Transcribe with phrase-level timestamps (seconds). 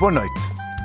[0.00, 0.40] Boa noite.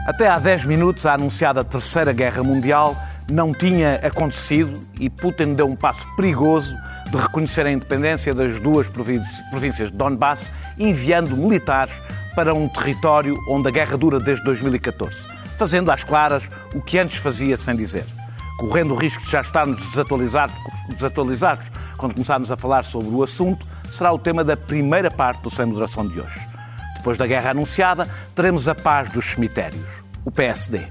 [0.06, 2.98] Até há 10 minutos, a anunciada Terceira Guerra Mundial
[3.32, 6.76] não tinha acontecido e Putin deu um passo perigoso
[7.10, 11.94] de reconhecer a independência das duas províncias de Donbass, enviando militares
[12.36, 15.16] para um território onde a guerra dura desde 2014,
[15.58, 18.04] fazendo às claras o que antes fazia sem dizer.
[18.60, 20.58] Correndo o risco de já estarmos desatualizados,
[20.90, 25.50] desatualizados quando começarmos a falar sobre o assunto, será o tema da primeira parte do
[25.50, 26.55] Sem Moderação de hoje.
[27.06, 29.86] Depois da guerra anunciada, teremos a paz dos cemitérios,
[30.26, 30.88] o PSD.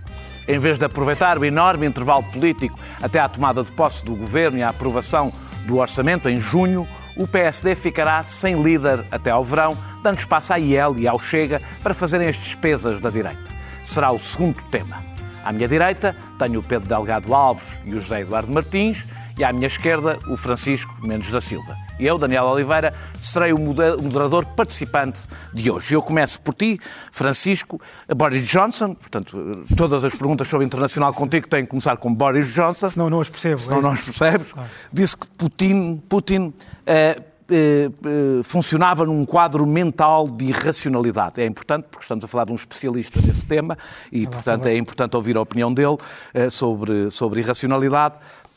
[0.47, 4.57] Em vez de aproveitar o enorme intervalo político até à tomada de posse do governo
[4.57, 5.33] e à aprovação
[5.67, 10.57] do orçamento em junho, o PSD ficará sem líder até ao verão, dando espaço à
[10.57, 13.49] IEL e ao Chega para fazerem as despesas da direita.
[13.83, 15.03] Será o segundo tema.
[15.45, 19.05] À minha direita tenho o Pedro Delgado Alves e o José Eduardo Martins
[19.37, 21.84] e à minha esquerda o Francisco Mendes da Silva.
[21.99, 25.95] E eu, Daniel Oliveira, serei o moderador participante de hoje.
[25.95, 26.79] Eu começo por ti,
[27.13, 27.81] Francisco,
[28.17, 28.95] Boris Johnson.
[28.95, 32.89] Portanto, todas as perguntas sobre internacional contigo têm que começar com Boris Johnson.
[32.89, 33.59] Senão não as percebo.
[33.59, 34.53] Senão é não as percebes.
[34.53, 34.69] Claro.
[34.93, 36.53] Disse que Putin, Putin
[36.87, 41.43] eh, eh, eh, funcionava num quadro mental de irracionalidade.
[41.43, 43.77] É importante, porque estamos a falar de um especialista nesse tema
[44.11, 45.99] e, portanto, é importante ouvir a opinião dele
[46.33, 48.15] eh, sobre, sobre irracionalidade.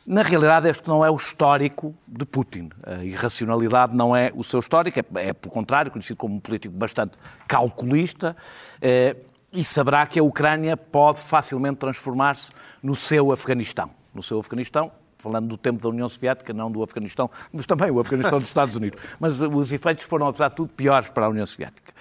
[0.10, 2.70] Na realidade, este não é o histórico de Putin.
[2.82, 6.74] A irracionalidade não é o seu histórico, é, é pelo contrário, conhecido como um político
[6.74, 8.34] bastante calculista,
[8.82, 9.18] eh,
[9.52, 13.92] e saberá que a Ucrânia pode facilmente transformar-se no seu Afeganistão.
[14.14, 14.94] No seu Afeganistão,
[15.28, 18.76] falando do tempo da União Soviética, não do Afeganistão, mas também o Afeganistão dos Estados
[18.76, 19.00] Unidos.
[19.20, 21.92] Mas os efeitos foram, apesar de tudo, piores para a União Soviética.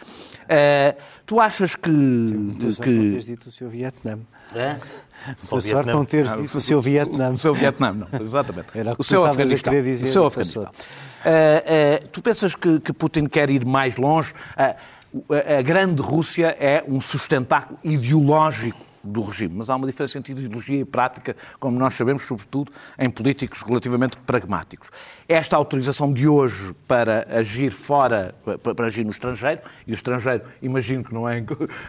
[0.45, 1.91] Uh, tu achas que.
[1.91, 4.19] Muita sorte não teres dito o seu Vietnã.
[4.55, 4.79] É?
[5.27, 7.31] Muita sorte não teres ah, dito o seu Vietnã.
[7.33, 8.69] O seu Vietnã, não, exatamente.
[8.79, 9.73] Era o, que o seu Afeganistão.
[9.73, 10.63] A dizer, o seu Afeganistão.
[10.63, 14.33] Uh, uh, tu pensas que, que, Putin quer ir mais longe?
[14.57, 19.55] a grande Rússia é um sustentáculo ideológico do regime.
[19.57, 24.19] Mas há uma diferença entre ideologia e prática, como nós sabemos, sobretudo em políticos relativamente
[24.19, 24.91] pragmáticos.
[25.29, 31.05] Esta autorização de hoje para agir fora, para agir no estrangeiro, e o estrangeiro, imagino
[31.05, 31.45] que não, é,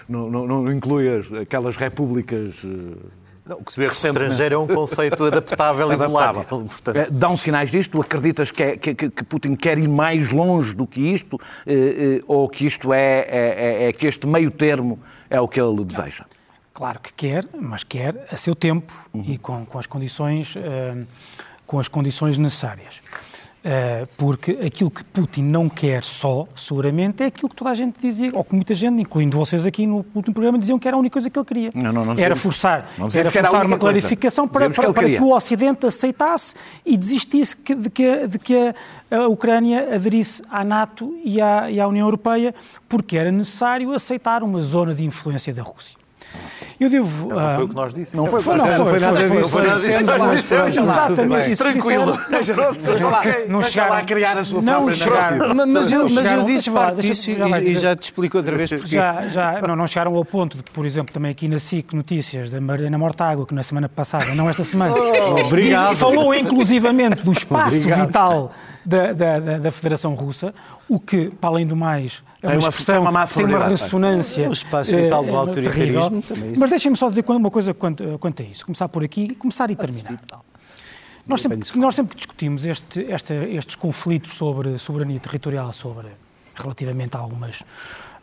[0.08, 1.08] não, não, não inclui
[1.42, 2.56] aquelas repúblicas.
[2.64, 6.68] Eh, não, o que se vê que estrangeiro é um conceito adaptável e volátil.
[6.94, 8.02] Eh, dão sinais disto?
[8.02, 11.40] Acreditas que, é, que, que, Putin quer ir mais longe do que isto?
[11.66, 15.00] Eh, ou que isto é, é, é, é que este meio termo
[15.30, 16.26] é o que ele deseja?
[16.78, 19.24] Claro que quer, mas quer a seu tempo uhum.
[19.28, 21.08] e com, com, as condições, uh,
[21.66, 23.02] com as condições necessárias.
[23.66, 28.00] Uh, porque aquilo que Putin não quer só, seguramente, é aquilo que toda a gente
[28.00, 31.00] dizia, ou que muita gente, incluindo vocês aqui no último programa, diziam que era a
[31.00, 31.72] única coisa que ele queria.
[31.74, 35.36] Não, não, não era forçar, era forçar uma clarificação para, para, que, para que, o
[35.36, 36.54] Ocidente aceitasse
[36.86, 38.56] e desistisse de que, de que
[39.10, 42.54] a, a Ucrânia aderisse à NATO e à, e à União Europeia,
[42.88, 46.07] porque era necessário aceitar uma zona de influência da Rússia.
[46.80, 47.30] Eu devo.
[47.30, 48.32] Não, foi o que nós dissemos.
[48.32, 49.50] Não foi, não, não foi nada disso.
[49.50, 50.54] Foi nada disso.
[50.80, 51.56] Exatamente.
[51.56, 52.18] Tranquilo.
[53.50, 55.56] Não chegaram a criar a sua não chegaram.
[55.56, 57.32] Mas eu, mas eu disse fartice
[57.64, 58.96] e já te explico outra vez porquê.
[58.96, 61.94] Já, já, não, não chegaram ao ponto de que, por exemplo, também aqui na SIC
[61.94, 64.94] Notícias da Mariana Mortágua, que na semana passada, não esta semana,
[65.46, 65.96] Obrigado.
[65.96, 68.52] falou inclusivamente do espaço vital
[68.88, 70.54] da, da, da, Federação Russa,
[70.88, 74.50] o que, para além do mais, é uma, expressão, uma tem uma ressonância.
[74.50, 76.54] O espaço vital do eh, autoritarismo também.
[76.58, 78.66] Mas deixem-me só dizer uma coisa quanto, quanto a isso.
[78.66, 80.16] Começar por aqui, começar e terminar.
[81.28, 86.08] Nós sempre, nós sempre que discutimos este, estes conflitos sobre soberania territorial, sobre,
[86.56, 87.64] relativamente a algumas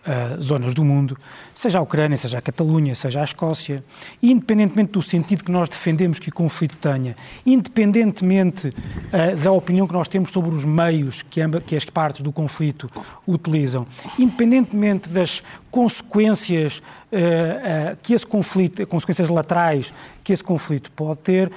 [0.06, 1.16] uh, zonas do mundo,
[1.54, 3.84] seja a Ucrânia, seja a Catalunha, seja a Escócia,
[4.22, 9.92] independentemente do sentido que nós defendemos que o conflito tenha, independentemente uh, da opinião que
[9.92, 12.90] nós temos sobre os meios que, amba, que as partes do conflito
[13.26, 13.86] utilizam,
[14.18, 19.92] independentemente das consequências uh, que esse conflito, consequências laterais
[20.22, 21.50] que esse conflito pode ter,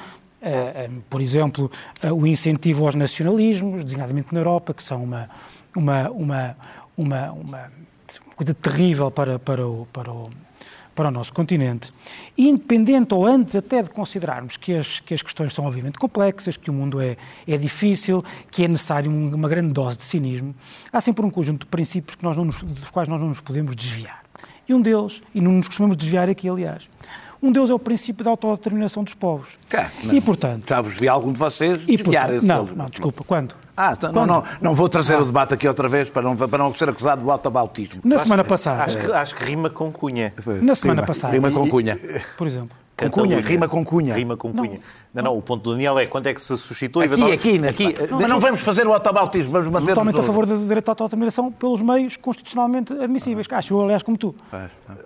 [1.09, 1.69] por exemplo,
[2.15, 5.29] o incentivo aos nacionalismos, designadamente na Europa, que são uma,
[5.75, 6.55] uma, uma,
[6.95, 7.71] uma, uma
[8.35, 10.29] coisa terrível para, para, o, para, o,
[10.95, 11.91] para o nosso continente.
[12.37, 16.69] Independente ou antes até de considerarmos que as, que as questões são obviamente complexas, que
[16.69, 17.17] o mundo é,
[17.47, 20.55] é difícil, que é necessário uma grande dose de cinismo,
[20.91, 23.41] há sempre um conjunto de princípios que nós não nos, dos quais nós não nos
[23.41, 24.23] podemos desviar.
[24.67, 26.89] E um deles, e não nos costumamos desviar aqui, aliás,
[27.41, 29.57] um deles é o princípio da autodeterminação dos povos.
[29.69, 30.67] Cá, e, portanto...
[30.67, 33.55] Já vos vi algum de vocês desviar esse Não, não, desculpa, quando?
[33.75, 35.21] Ah, então, não, não, não vou trazer ah.
[35.21, 38.01] o debate aqui outra vez para não, para não ser acusado de autobautismo.
[38.03, 38.83] Na semana passada.
[38.83, 40.33] Acho que, acho que rima com cunha.
[40.61, 41.33] Na semana rima, passada.
[41.33, 41.97] Rima com cunha.
[42.35, 42.75] Por exemplo.
[42.97, 44.15] Com cunha, rima com cunha.
[44.15, 44.79] Rima com cunha.
[45.13, 47.03] Não, não, o ponto do Daniel é quando é que se suscitou...
[47.03, 47.95] Aqui, aqui, aqui.
[48.09, 49.89] Não, mas não vamos fazer o autobautismo, vamos manter...
[49.89, 53.45] Totalmente a favor do direito à autodeterminação pelos meios constitucionalmente admissíveis.
[53.51, 54.33] Acho eu, aliás, como tu.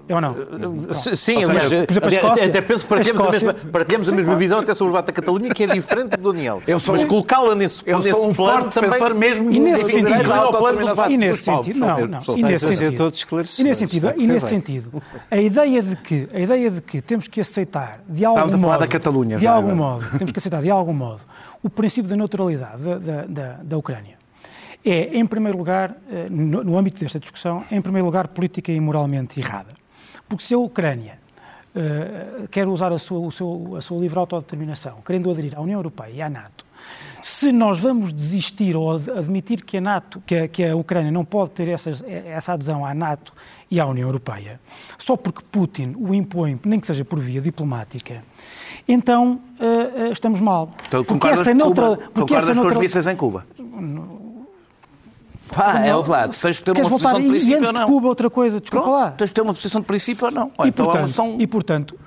[0.07, 0.35] Eu ou não?
[1.15, 1.65] Sim, aliás,
[2.41, 5.13] até penso que partilhamos, a mesma, partilhamos a mesma visão até sobre o debate da
[5.13, 6.63] Catalunha, que é diferente do Daniel.
[6.65, 9.13] Eu sou, mas colocá-la nesse, eu nesse sou um plano também...
[9.13, 10.09] mesmo e nesse sentido,
[11.09, 13.11] e nesse sentido, não, não, e nesse sentido,
[13.59, 17.27] e nesse sentido, e nesse sentido, a ideia de que, a ideia de que temos
[17.27, 20.39] que aceitar de algum Estamos modo, a falar da Catalunha, de algum modo, temos que
[20.39, 21.21] aceitar de algum modo
[21.61, 24.19] o princípio da neutralidade da, da, da, da Ucrânia.
[24.83, 28.79] É, em primeiro lugar, eh, no, no âmbito desta discussão, em primeiro lugar, política e
[28.79, 29.69] moralmente errada.
[30.27, 31.19] Porque se a Ucrânia
[31.75, 35.77] uh, quer usar a sua, o seu, a sua livre autodeterminação, querendo aderir à União
[35.77, 36.65] Europeia e à NATO,
[37.21, 41.23] se nós vamos desistir ou admitir que a NATO, que a, que a Ucrânia não
[41.23, 43.33] pode ter essas, essa adesão à NATO
[43.71, 44.59] e à União Europeia,
[44.97, 48.21] só porque Putin o impõe, nem que seja por via diplomática,
[48.85, 50.73] então uh, uh, estamos mal.
[50.87, 52.73] Então, porque essa neutra, Cuba, porque essa neutra...
[52.73, 53.45] com os mísseis em Cuba?
[55.55, 57.87] Pá, é o Vlad, tens de ter uma posição de princípio ou não.
[57.87, 59.11] Cuba outra coisa, desculpa Pronto, lá.
[59.11, 60.51] Tens de ter uma posição de princípio ou não.
[60.57, 61.35] Ou e, então portanto, são...
[61.39, 61.99] e portanto,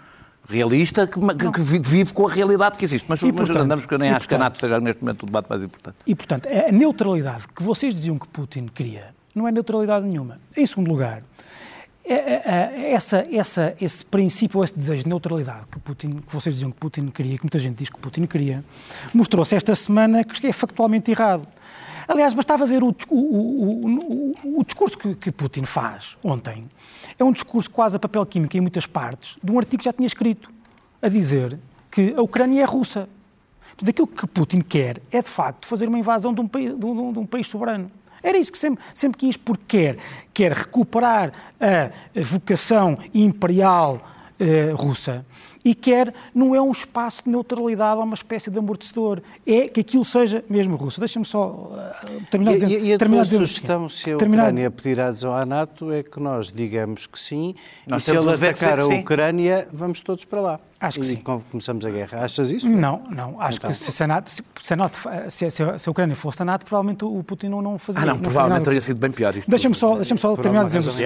[0.49, 3.07] realista que, que, vive com a realidade que existe.
[3.09, 5.03] Mas, e, portanto, mas andamos porque eu nem acho portanto, que a NATO seja neste
[5.03, 5.97] momento o debate mais importante.
[6.07, 10.39] E, portanto, a neutralidade que vocês diziam que Putin queria não é neutralidade nenhuma.
[10.57, 11.34] Em segundo lugar, é, é, é,
[12.07, 17.09] essa, essa, esse princípio, esse desejo de neutralidade que, Putin, que vocês diziam que Putin
[17.09, 18.63] queria, que muita gente diz que Putin queria,
[19.13, 21.49] mostrou-se esta semana que é factualmente errado.
[22.07, 26.69] Aliás, bastava ver o, o, o, o discurso que, que, Putin faz ontem.
[27.19, 29.93] É um discurso quase a papel químico em muitas partes, de um artigo que já
[29.93, 30.51] tinha escrito,
[31.01, 31.59] a dizer
[31.91, 33.09] que a Ucrânia é russa.
[33.83, 37.19] Daquilo que Putin quer é, de facto, fazer uma invasão de um, de um, de
[37.19, 37.91] um país soberano.
[38.25, 39.97] Era isso que sempre, sempre quis, porque quer,
[40.33, 41.31] quer recuperar
[41.61, 41.91] a
[42.23, 44.01] vocação imperial
[44.41, 45.25] eh, russa
[45.65, 49.23] e quer, não é um espaço de neutralidade, é uma espécie de amortecedor.
[49.47, 50.99] É que aquilo seja mesmo russo.
[50.99, 52.73] Deixa-me só uh, terminar e, dizendo...
[52.73, 54.43] E, e a terminar sugestão, se a terminar...
[54.43, 57.55] Ucrânia pedir adesão à NATO, é que nós digamos que sim,
[57.87, 60.61] nós e se ele atacar a Ucrânia, vamos todos para lá.
[60.87, 61.23] Acho que e sim.
[61.51, 62.25] começamos a guerra.
[62.25, 62.69] Achas isso?
[62.69, 63.41] Não, não.
[63.41, 63.71] Acho então.
[63.71, 64.99] que se a, NATO, se, se, a NATO,
[65.29, 68.15] se, se, a, Ucrânia fosse a NATO, provavelmente o Putin não, não fazia Ah, não,
[68.15, 69.51] não provavelmente teria sido bem pior isto.
[69.51, 71.05] Deixa-me só, deixa só terminar dizendo assim.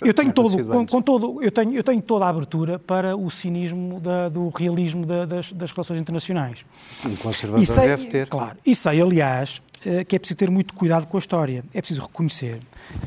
[0.00, 3.30] Eu tenho, todo, com, com, todo, eu, tenho, eu tenho toda a abertura para o
[3.30, 6.64] cinismo da, do realismo da, das, das, relações internacionais.
[7.04, 8.28] Um conservador e sei, deve ter.
[8.28, 8.56] Claro.
[8.64, 11.62] E sei, aliás, eh, que é preciso ter muito cuidado com a história.
[11.74, 12.60] É preciso reconhecer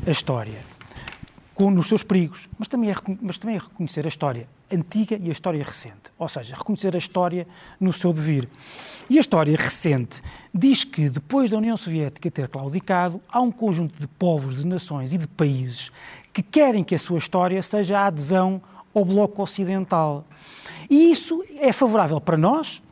[0.06, 0.60] a história
[1.54, 5.28] com, nos seus perigos, mas também, é, mas também é reconhecer a história antiga e
[5.28, 6.10] a história recente.
[6.18, 7.46] Ou seja, reconhecer a história
[7.78, 8.48] no seu devir.
[9.08, 10.22] E a história recente
[10.54, 15.12] diz que, depois da União Soviética ter claudicado, há um conjunto de povos, de nações
[15.12, 15.90] e de países
[16.32, 18.62] que querem que a sua história seja a adesão
[18.94, 20.24] ao Bloco Ocidental.
[20.88, 22.82] E isso é favorável para nós,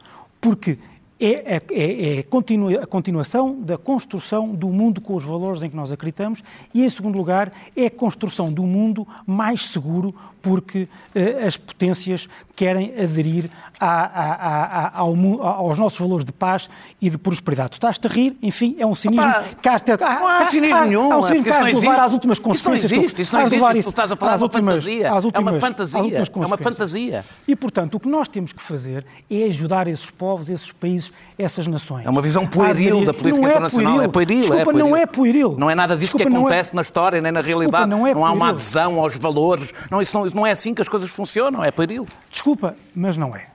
[0.41, 0.79] porque
[1.21, 5.75] é, é, é, é a continuação da construção do mundo com os valores em que
[5.75, 10.15] nós acreditamos e, em segundo lugar, é a construção do mundo mais seguro
[10.49, 16.69] porque uh, as potências querem aderir a, a, a, ao, aos nossos valores de paz
[17.01, 17.71] e de prosperidade.
[17.71, 21.13] Tu estás-te a rir, enfim, é um cinismo Opa, que de, não há cinismo nenhum.
[21.13, 22.91] Há um cinismo que has levar às últimas consequências.
[22.91, 25.15] Isso não existe, isso não existe, isso, tu estás a falar de uma fantasia.
[25.15, 27.25] Últimas, é uma fantasia, é uma fantasia.
[27.47, 31.67] E, portanto, o que nós temos que fazer é ajudar esses povos, esses países, essas
[31.67, 32.07] nações.
[32.07, 34.03] É uma visão pueril da política não internacional.
[34.03, 34.39] É pueril.
[34.41, 34.87] Desculpa, é pueril.
[34.89, 35.57] não é pueril.
[35.59, 36.77] Não é nada disso Desculpa, que é- acontece é...
[36.77, 37.85] na história nem na realidade.
[37.85, 39.73] Desculpa, não, é não há uma adesão aos valores.
[39.91, 42.07] Não, isso não, isso não é assim que as coisas funcionam, é pueril.
[42.31, 43.49] Desculpa, mas não é.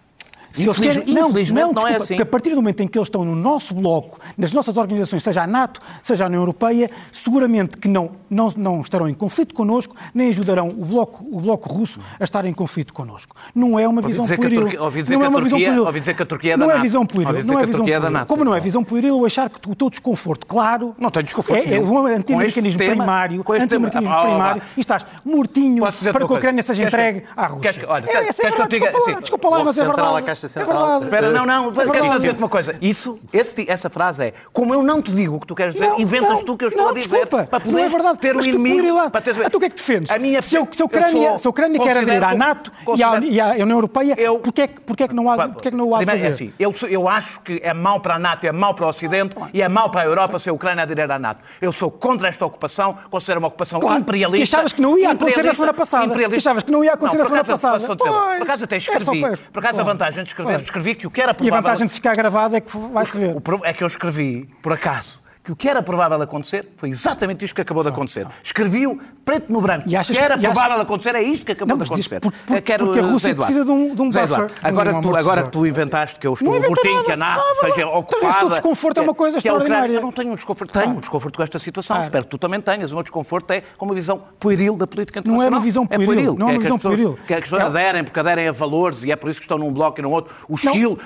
[0.53, 2.07] Se Infeliz, querem, não, infelizmente não, não desculpa, é assim.
[2.13, 5.23] Porque a partir do momento em que eles estão no nosso bloco, nas nossas organizações,
[5.23, 9.55] seja a NATO, seja a União Europeia, seguramente que não, não, não estarão em conflito
[9.55, 13.35] connosco, nem ajudarão o bloco, o bloco russo a estar em conflito connosco.
[13.55, 14.61] Não é uma ouvi visão pueril.
[15.09, 15.85] Não é uma visão pueril.
[15.85, 16.79] ouvi dizer que a Turquia é da não NATO.
[16.79, 17.31] É visão pueril.
[17.31, 18.09] Não é visão pueril.
[18.11, 20.95] NATO, Como não é visão pueril, eu achar que o teu desconforto, claro...
[20.99, 26.33] Não tenho desconforto É, é um anti-americanismo primário, anti-americanismo primário, e estás mortinho para que
[26.33, 27.85] a Ucrânia seja entregue à Rússia.
[27.87, 30.42] Olha, desculpa lá, mas é verdade.
[30.45, 32.75] É verdade espera, não, não, é quero só dizer-te uma coisa.
[32.81, 35.87] Isso, esse, essa frase é, como eu não te digo o que tu queres dizer,
[35.87, 37.89] não, inventas não, tu que eu estou não, a dizer desculpa, para poder não é
[37.89, 38.93] verdade, ter o um inimigo.
[38.93, 39.09] Lá.
[39.09, 39.35] Para ter...
[39.35, 40.11] Então o que é que defendes?
[40.11, 40.41] A minha...
[40.41, 43.39] Se, eu, se a Ucrânia, se a Ucrânia quer aderir à NATO e à, e
[43.39, 44.39] à União Europeia, eu...
[44.39, 46.25] porquê, é porquê, é que não há, porquê é que não o há de fazer?
[46.25, 48.89] É assim, eu, eu acho que é mau para a NATO, é mau para o
[48.89, 51.39] Ocidente e é mau para a Europa se a Ucrânia aderir à NATO.
[51.61, 54.37] Eu sou contra esta ocupação, considero uma ocupação claro, imperialista.
[54.37, 56.29] Que achavas que não ia acontecer na semana passada.
[56.29, 57.95] Que achavas que não ia acontecer na semana passada.
[57.95, 59.21] Por acaso até escrevi.
[59.51, 61.53] Por acaso a vantagem de escrever, escrevi que o que era provável...
[61.53, 63.35] E a vantagem de ficar gravado é que vai-se ver.
[63.35, 67.43] O, é que eu escrevi, por acaso, que o que era provável acontecer foi exatamente
[67.43, 68.25] isto que acabou de acontecer.
[68.41, 69.83] Escrevi-o preto no branco.
[69.87, 70.81] E achas, o que era provável achas...
[70.81, 72.19] acontecer é isto que acabou não, de acontecer.
[72.21, 74.51] Por, por, Quero, porque a Rússia precisa de um, de um buffer.
[74.61, 78.45] Agora, tu, agora tu inventaste que eu estou mortinho, que a NATO seja ocupada...
[78.45, 79.93] O desconforto é uma coisa extraordinária.
[79.93, 80.71] Eu não tenho um desconforto.
[80.71, 81.99] Tenho um desconforto com esta situação.
[81.99, 82.91] Espero que tu também tenhas.
[82.91, 85.51] O meu desconforto é com uma visão pueril da política internacional.
[85.51, 86.03] Não é uma visão pueril.
[86.03, 86.35] É pueril.
[86.37, 87.19] Não é uma visão pueril.
[87.27, 89.73] Que as pessoas aderem, porque aderem a valores e é por isso que estão num
[89.73, 90.33] bloco e num outro.
[90.47, 90.97] O Chile,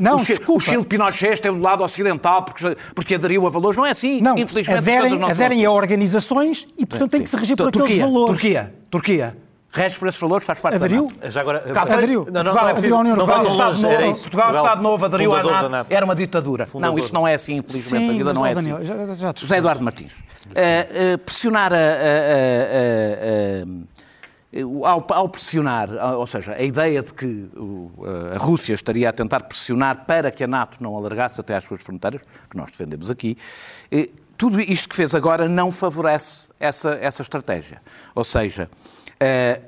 [0.48, 2.46] o Chile Pinochet esteve do lado ocidental
[2.94, 3.78] porque aderiu a valores.
[3.78, 7.68] Não é assim, infelizmente aderem, aderem a organizações e, portanto, têm que se regir por
[7.68, 8.28] aqueles Turquia, valores.
[8.28, 9.38] Turquia, Turquia.
[9.70, 11.12] Reges por esses valores, faz parte aderiu?
[11.22, 11.62] da Já agora,
[11.94, 12.26] aderiu?
[12.32, 14.22] Não, não, não, é preciso, não vai tão longe, era isso.
[14.22, 16.66] Portugal, Portugal Estado Novo, aderiu à NATO, NATO, era uma ditadura.
[16.66, 16.96] Fundador.
[16.96, 18.86] Não, isso não é assim, infelizmente, Sim, a vida não é Daniel, assim.
[18.86, 20.14] Já, já José Eduardo Martins.
[20.14, 20.16] Uh,
[21.16, 21.88] uh, pressionar a, a, a,
[24.84, 27.50] ao, ao, pressionar, ou seja, a ideia de que
[28.34, 31.82] a Rússia estaria a tentar pressionar para que a NATO não alargasse até às suas
[31.82, 33.38] fronteiras, que nós defendemos aqui,
[33.92, 37.82] eh, tudo isto que fez agora não favorece essa, essa estratégia.
[38.14, 38.70] Ou seja,
[39.20, 39.62] eh,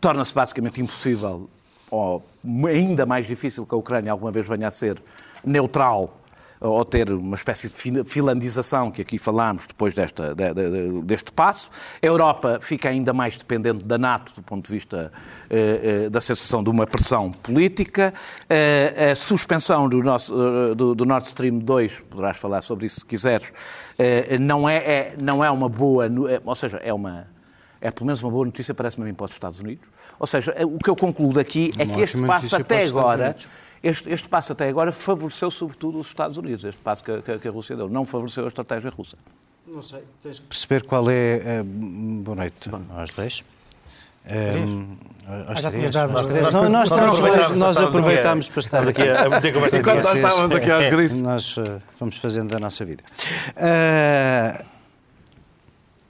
[0.00, 1.48] torna-se basicamente impossível,
[1.90, 2.24] ou
[2.68, 5.00] ainda mais difícil que a Ucrânia alguma vez venha a ser
[5.44, 6.19] neutral
[6.60, 11.70] ou ter uma espécie de finlandização que aqui falámos depois desta, de, de, deste passo.
[12.02, 15.10] A Europa fica ainda mais dependente da NATO do ponto de vista
[15.48, 18.12] eh, eh da sensação de uma pressão política.
[18.48, 23.00] Eh, a suspensão do, nosso, eh, do, do, Nord Stream 2, poderás falar sobre isso
[23.00, 23.52] se quiseres,
[23.98, 27.26] eh, não, é, é, não é uma boa, é, ou seja, é uma
[27.80, 29.88] é pelo menos uma boa notícia, parece-me a mim, para os Estados Unidos.
[30.18, 33.34] Ou seja, o que eu concluo daqui é que este passo até agora
[33.82, 37.48] este, este passo até agora favoreceu sobretudo os Estados Unidos, este passo que, que, que
[37.48, 39.16] a Rússia deu, não favoreceu a estratégia russa.
[39.66, 41.62] Não sei, tens que perceber qual é.
[41.62, 41.64] Uh,
[42.22, 42.82] boa noite Bom.
[42.90, 43.44] aos dois.
[44.26, 44.96] Um,
[45.48, 46.50] aos ah, três, aos três.
[46.50, 50.70] Não, nós, nós, nós aproveitamos para estar aqui a ter conversa Enquanto nós estávamos aqui
[50.70, 51.20] aos gritos.
[51.22, 53.02] Nós uh, vamos fazendo a nossa vida.
[53.56, 54.64] Uh,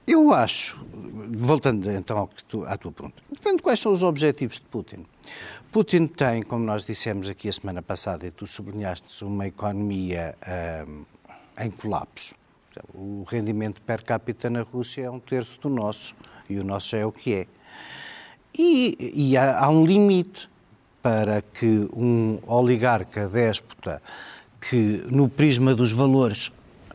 [0.06, 0.84] eu acho,
[1.28, 5.06] voltando então tu, à tua pergunta, depende de quais são os objetivos de Putin.
[5.70, 10.36] Putin tem, como nós dissemos aqui a semana passada, e tu sublinhaste, uma economia
[10.86, 11.04] um,
[11.58, 12.34] em colapso.
[12.94, 16.14] O rendimento per capita na Rússia é um terço do nosso,
[16.48, 17.46] e o nosso já é o que é.
[18.56, 20.48] E, e há, há, um limite
[21.02, 24.02] para que um oligarca déspota,
[24.60, 26.50] que no prisma dos valores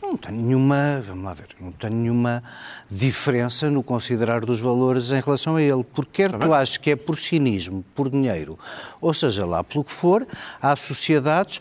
[0.05, 2.43] não tem nenhuma, vamos lá ver, não tem nenhuma
[2.89, 5.83] diferença no considerar dos valores em relação a ele.
[5.83, 8.57] Porque quer tu aches que é por cinismo, por dinheiro,
[9.01, 10.25] ou seja lá pelo que for,
[10.61, 11.59] há sociedades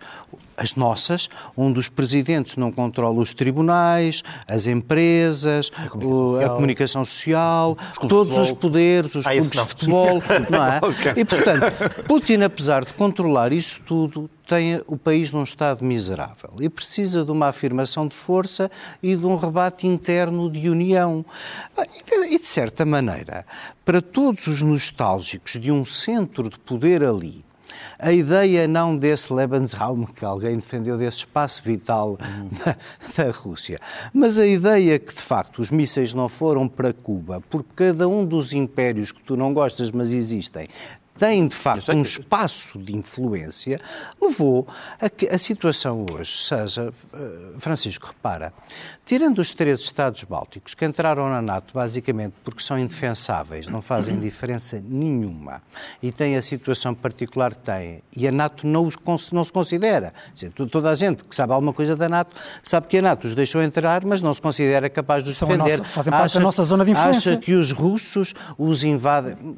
[0.56, 6.48] as nossas, onde os presidentes não controlam os tribunais, as empresas, a comunicação, o, a
[6.50, 10.80] comunicação social, os todos os poderes, os ah, clubes de futebol, não é?
[11.16, 16.68] E, portanto, Putin, apesar de controlar isso tudo, tem o país num estado miserável e
[16.68, 18.70] precisa de uma afirmação de força
[19.02, 21.24] e de um rebate interno de união.
[22.30, 23.46] E, de certa maneira,
[23.84, 27.43] para todos os nostálgicos de um centro de poder ali,
[28.04, 32.18] a ideia não desse Lebensraum, que alguém defendeu desse espaço vital
[32.62, 32.76] da,
[33.24, 33.80] da, Rússia,
[34.12, 38.22] mas a ideia que, de facto, os mísseis não foram para Cuba, porque cada um
[38.26, 40.68] dos impérios que tu não gostas, mas existem,
[41.16, 43.80] tem de facto um espaço de influência,
[44.20, 44.66] levou
[45.00, 46.92] a que a situação hoje seja.
[47.12, 48.52] Eh, Francisco, repara,
[49.04, 54.18] tirando os três Estados Bálticos que entraram na NATO basicamente porque são indefensáveis, não fazem
[54.18, 55.62] diferença nenhuma
[56.02, 58.96] e têm a situação particular que têm, e a NATO não, os,
[59.32, 60.12] não se considera.
[60.32, 63.34] Dizer, toda a gente que sabe alguma coisa da NATO sabe que a NATO os
[63.34, 65.78] deixou entrar, mas não se considera capaz de os são defender.
[65.78, 67.32] Nossa, fazem parte acha, da nossa zona de influência.
[67.32, 69.56] Acha que os russos os invadem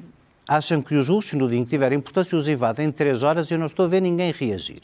[0.48, 3.50] acham que os russos, no dia em que tiverem importância, os invadem em três horas
[3.50, 4.80] e eu não estou a ver ninguém reagir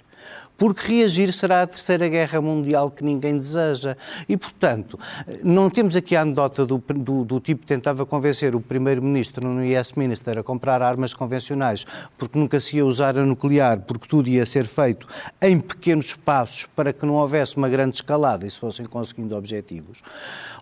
[0.57, 3.97] porque reagir será a terceira guerra mundial que ninguém deseja.
[4.29, 4.97] E, portanto,
[5.43, 9.65] não temos aqui a anedota do, do, do tipo que tentava convencer o primeiro-ministro no
[9.65, 11.85] IS Minister a comprar armas convencionais,
[12.17, 15.07] porque nunca se ia usar a nuclear, porque tudo ia ser feito
[15.41, 20.01] em pequenos passos para que não houvesse uma grande escalada e se fossem conseguindo objetivos.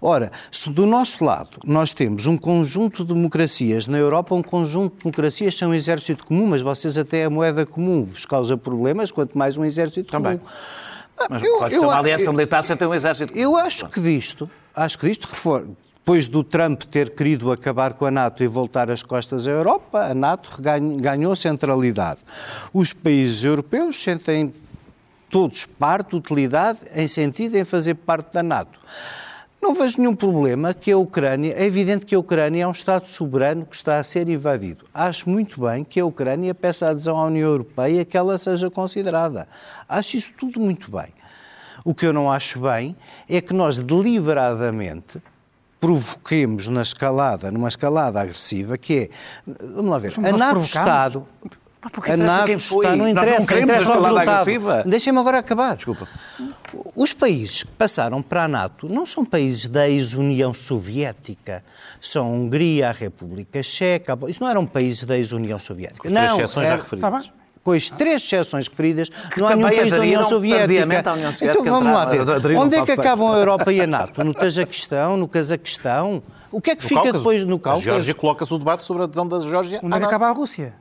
[0.01, 4.97] Ora, se do nosso lado nós temos um conjunto de democracias na Europa, um conjunto
[4.97, 9.11] de democracias são um exército comum, mas vocês até a moeda comum vos causa problemas,
[9.11, 10.39] quanto mais um exército Também.
[10.39, 10.51] comum.
[11.29, 14.01] Mas eu, pode eu, ter uma aliança militar sem ter um exército Eu acho que
[14.01, 15.29] disto, acho que disto
[15.99, 20.01] depois do Trump ter querido acabar com a NATO e voltar as costas à Europa,
[20.01, 20.51] a NATO
[20.99, 22.23] ganhou centralidade.
[22.73, 24.53] Os países europeus sentem
[25.29, 28.81] todos parte, utilidade, em sentido em fazer parte da NATO.
[29.61, 31.53] Não vejo nenhum problema que a Ucrânia.
[31.55, 34.87] É evidente que a Ucrânia é um Estado soberano que está a ser invadido.
[34.93, 39.47] Acho muito bem que a Ucrânia peça adesão à União Europeia que ela seja considerada.
[39.87, 41.13] Acho isso tudo muito bem.
[41.85, 42.97] O que eu não acho bem
[43.29, 45.21] é que nós deliberadamente
[45.79, 49.11] provoquemos na escalada, numa escalada agressiva, que é,
[49.75, 50.31] vamos lá ver, a
[51.83, 52.23] NATO-Estado...
[52.23, 54.89] A NATO está, não interessa, não interessa o resultado.
[54.89, 55.77] Deixem-me agora acabar.
[55.77, 56.07] Desculpa.
[56.95, 61.65] Os países que passaram para a NATO não são países da ex-União Soviética.
[62.01, 64.19] São a Hungria, a República Checa.
[64.29, 66.09] Isso não eram países da ex-União Soviética.
[66.09, 67.27] Com não, exceções já referidas.
[67.27, 67.33] Tá
[67.63, 71.13] com as três exceções referidas, que não há nenhum país da União Soviética.
[71.13, 71.51] União Soviética.
[71.51, 72.57] Então vamos lá ver.
[72.57, 74.25] Onde é que acabam a Europa e a NATO?
[74.25, 76.23] No Tajaquistão, no Cazaquistão?
[76.51, 77.19] O que é que no fica Cáucaso.
[77.19, 77.83] depois no Cáucaso?
[77.83, 79.81] A Geórgia coloca-se o debate sobre a adesão da Geórgia.
[79.83, 80.75] Onde é que acaba a Rússia?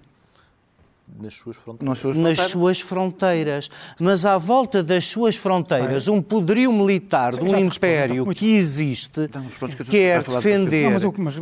[1.22, 1.90] Nas suas fronteiras.
[1.90, 2.40] Nas suas fronteiras.
[2.40, 3.70] Nas suas fronteiras.
[4.00, 9.30] Mas à volta das suas fronteiras, um poderio militar de um império que existe,
[9.90, 11.00] quer defender,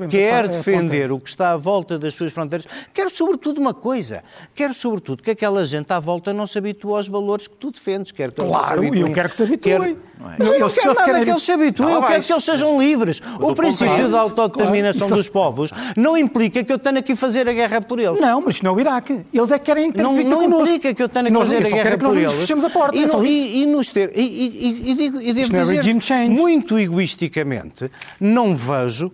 [0.10, 4.24] quer defender o que está à volta das suas fronteiras, quer sobretudo uma coisa,
[4.56, 8.12] quer sobretudo que aquela gente à volta não se habitue aos valores que tu defendes.
[8.12, 9.98] Quer que claro, eu quero que se habituem.
[10.40, 13.22] Mas eu não quero nada que eles se habituem, eu quero que eles sejam livres.
[13.40, 17.82] O princípio da autodeterminação dos povos não implica que eu tenha que fazer a guerra
[17.82, 18.20] por eles.
[18.20, 19.26] Não, mas não é o Iraque.
[19.32, 21.70] Eles é que querem que não, não implica que eu tenha que nós, fazer a
[21.70, 22.34] guerra por eles.
[22.34, 22.96] Fechemos a porta.
[22.96, 26.78] E, é e, e, nos ter, e, e, e, digo, e devo é dizer, muito
[26.78, 29.12] egoisticamente, não vejo,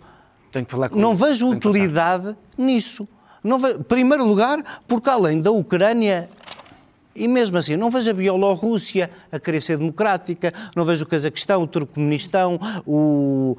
[0.91, 3.07] não vejo utilidade nisso.
[3.43, 6.29] Não vejo, primeiro lugar, porque além da Ucrânia
[7.15, 11.61] e mesmo assim, não vejo a Bielorrússia a querer ser democrática, não vejo o Cazaquistão,
[11.61, 13.55] o Turcomenistão, o.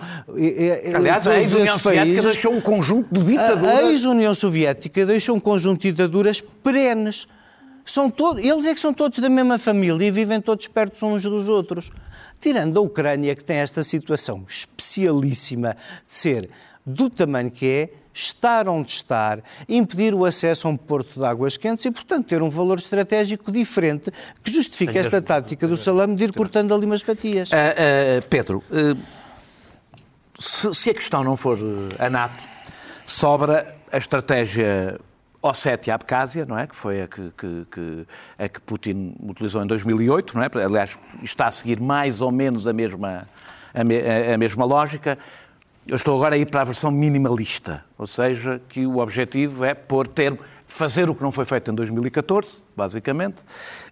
[0.94, 3.78] Aliás, a ex-União Soviética deixou um conjunto de ditaduras.
[3.78, 7.26] A ex-União Soviética deixou um conjunto de ditaduras perenes.
[7.84, 11.23] São todos, eles é que são todos da mesma família e vivem todos perto uns
[11.23, 11.90] dos outros.
[12.40, 16.50] Tirando a Ucrânia, que tem esta situação especialíssima de ser
[16.84, 21.56] do tamanho que é, estar onde estar, impedir o acesso a um porto de águas
[21.56, 24.12] quentes e, portanto, ter um valor estratégico diferente
[24.42, 27.50] que justifica esta tática do salame de ir cortando ali umas fatias.
[27.50, 28.96] Uh, uh, Pedro, uh,
[30.38, 31.58] se, se, a questão não for
[31.98, 32.44] a NATO,
[33.04, 34.98] sobra a estratégia
[35.42, 36.66] Ossétia-Abkhazia, não é?
[36.66, 38.06] Que foi a que, que, que,
[38.38, 40.50] a que Putin utilizou em 2008, não é?
[40.64, 43.28] Aliás, está a seguir mais ou menos a mesma,
[43.75, 44.00] a, me,
[44.32, 45.18] a mesma lógica.
[45.86, 49.75] Eu estou agora a ir para a versão minimalista, ou seja, que o objetivo é
[49.75, 53.42] pôr termo, fazer o que não foi feito em 2014, basicamente,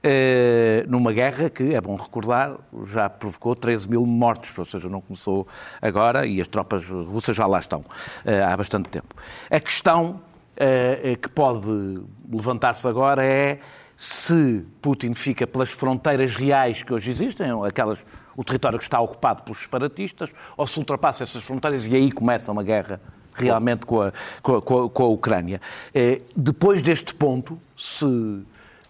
[0.02, 5.02] eh, numa guerra que, é bom recordar, já provocou 13 mil mortos, ou seja, não
[5.02, 5.46] começou
[5.82, 7.84] agora e as tropas russas já lá estão
[8.24, 9.14] eh, há bastante tempo.
[9.50, 10.22] A questão
[10.56, 13.58] eh, que pode levantar-se agora é
[13.98, 19.42] se Putin fica pelas fronteiras reais que hoje existem, aquelas o território que está ocupado
[19.42, 23.00] pelos separatistas, ou se ultrapassa essas fronteiras e aí começa uma guerra
[23.34, 25.60] realmente com a, com a, com a Ucrânia.
[25.94, 28.06] Eh, depois deste ponto, se,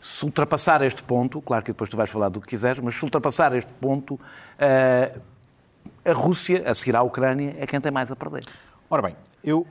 [0.00, 3.04] se, ultrapassar este ponto, claro que depois tu vais falar do que quiseres, mas se
[3.04, 4.18] ultrapassar este ponto,
[4.58, 5.12] eh,
[6.04, 8.44] a Rússia, a seguir à Ucrânia, é quem tem mais a perder.
[8.90, 9.66] Ora bem, eu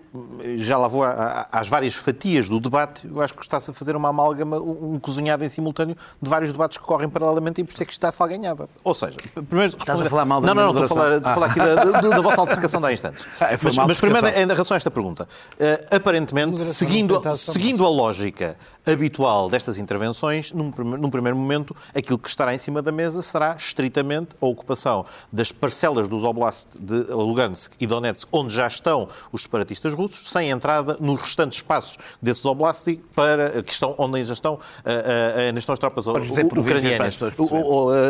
[0.57, 4.09] já lá vou às várias fatias do debate, eu acho que está-se a fazer uma
[4.09, 7.85] amálgama, um cozinhado em simultâneo de vários debates que correm paralelamente e por isso é
[7.85, 8.69] que está-se ganhada.
[8.83, 9.75] Ou seja, primeiro...
[9.77, 11.59] Estás a falar mal da Não, não, não, estou a falar, estou a falar aqui
[11.59, 13.25] da, da, da vossa altercação de há instantes.
[13.39, 18.57] Ah, mas, mas primeiro, em relação a esta pergunta, uh, aparentemente, seguindo, seguindo a lógica
[18.85, 23.55] habitual destas intervenções, num, num primeiro momento, aquilo que estará em cima da mesa será
[23.55, 29.43] estritamente a ocupação das parcelas dos Oblast de Lugansk e Donetsk, onde já estão os
[29.43, 34.53] separatistas russos, sem entrada nos restantes espaços desses oblasts para, que estão, onde ainda estão,
[34.53, 37.21] uh, uh, ainda estão as tropas ucranianas.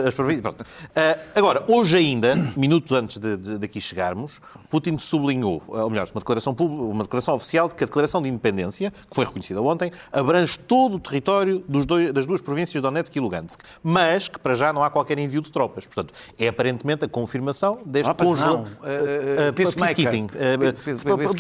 [0.08, 0.56] As províncias.
[1.36, 6.20] agora, hoje ainda, minutos antes de, de, de, aqui chegarmos, Putin sublinhou, ou melhor, uma
[6.20, 10.61] declaração, uma declaração oficial de que a declaração de independência, que foi reconhecida ontem, abrange
[10.68, 14.72] todo o território dois, das duas províncias de Donetsk e Lugansk, mas que para já
[14.72, 15.86] não há qualquer envio de tropas.
[15.86, 18.72] Portanto, é aparentemente a confirmação deste conjunto.
[19.54, 20.30] peacekeeping,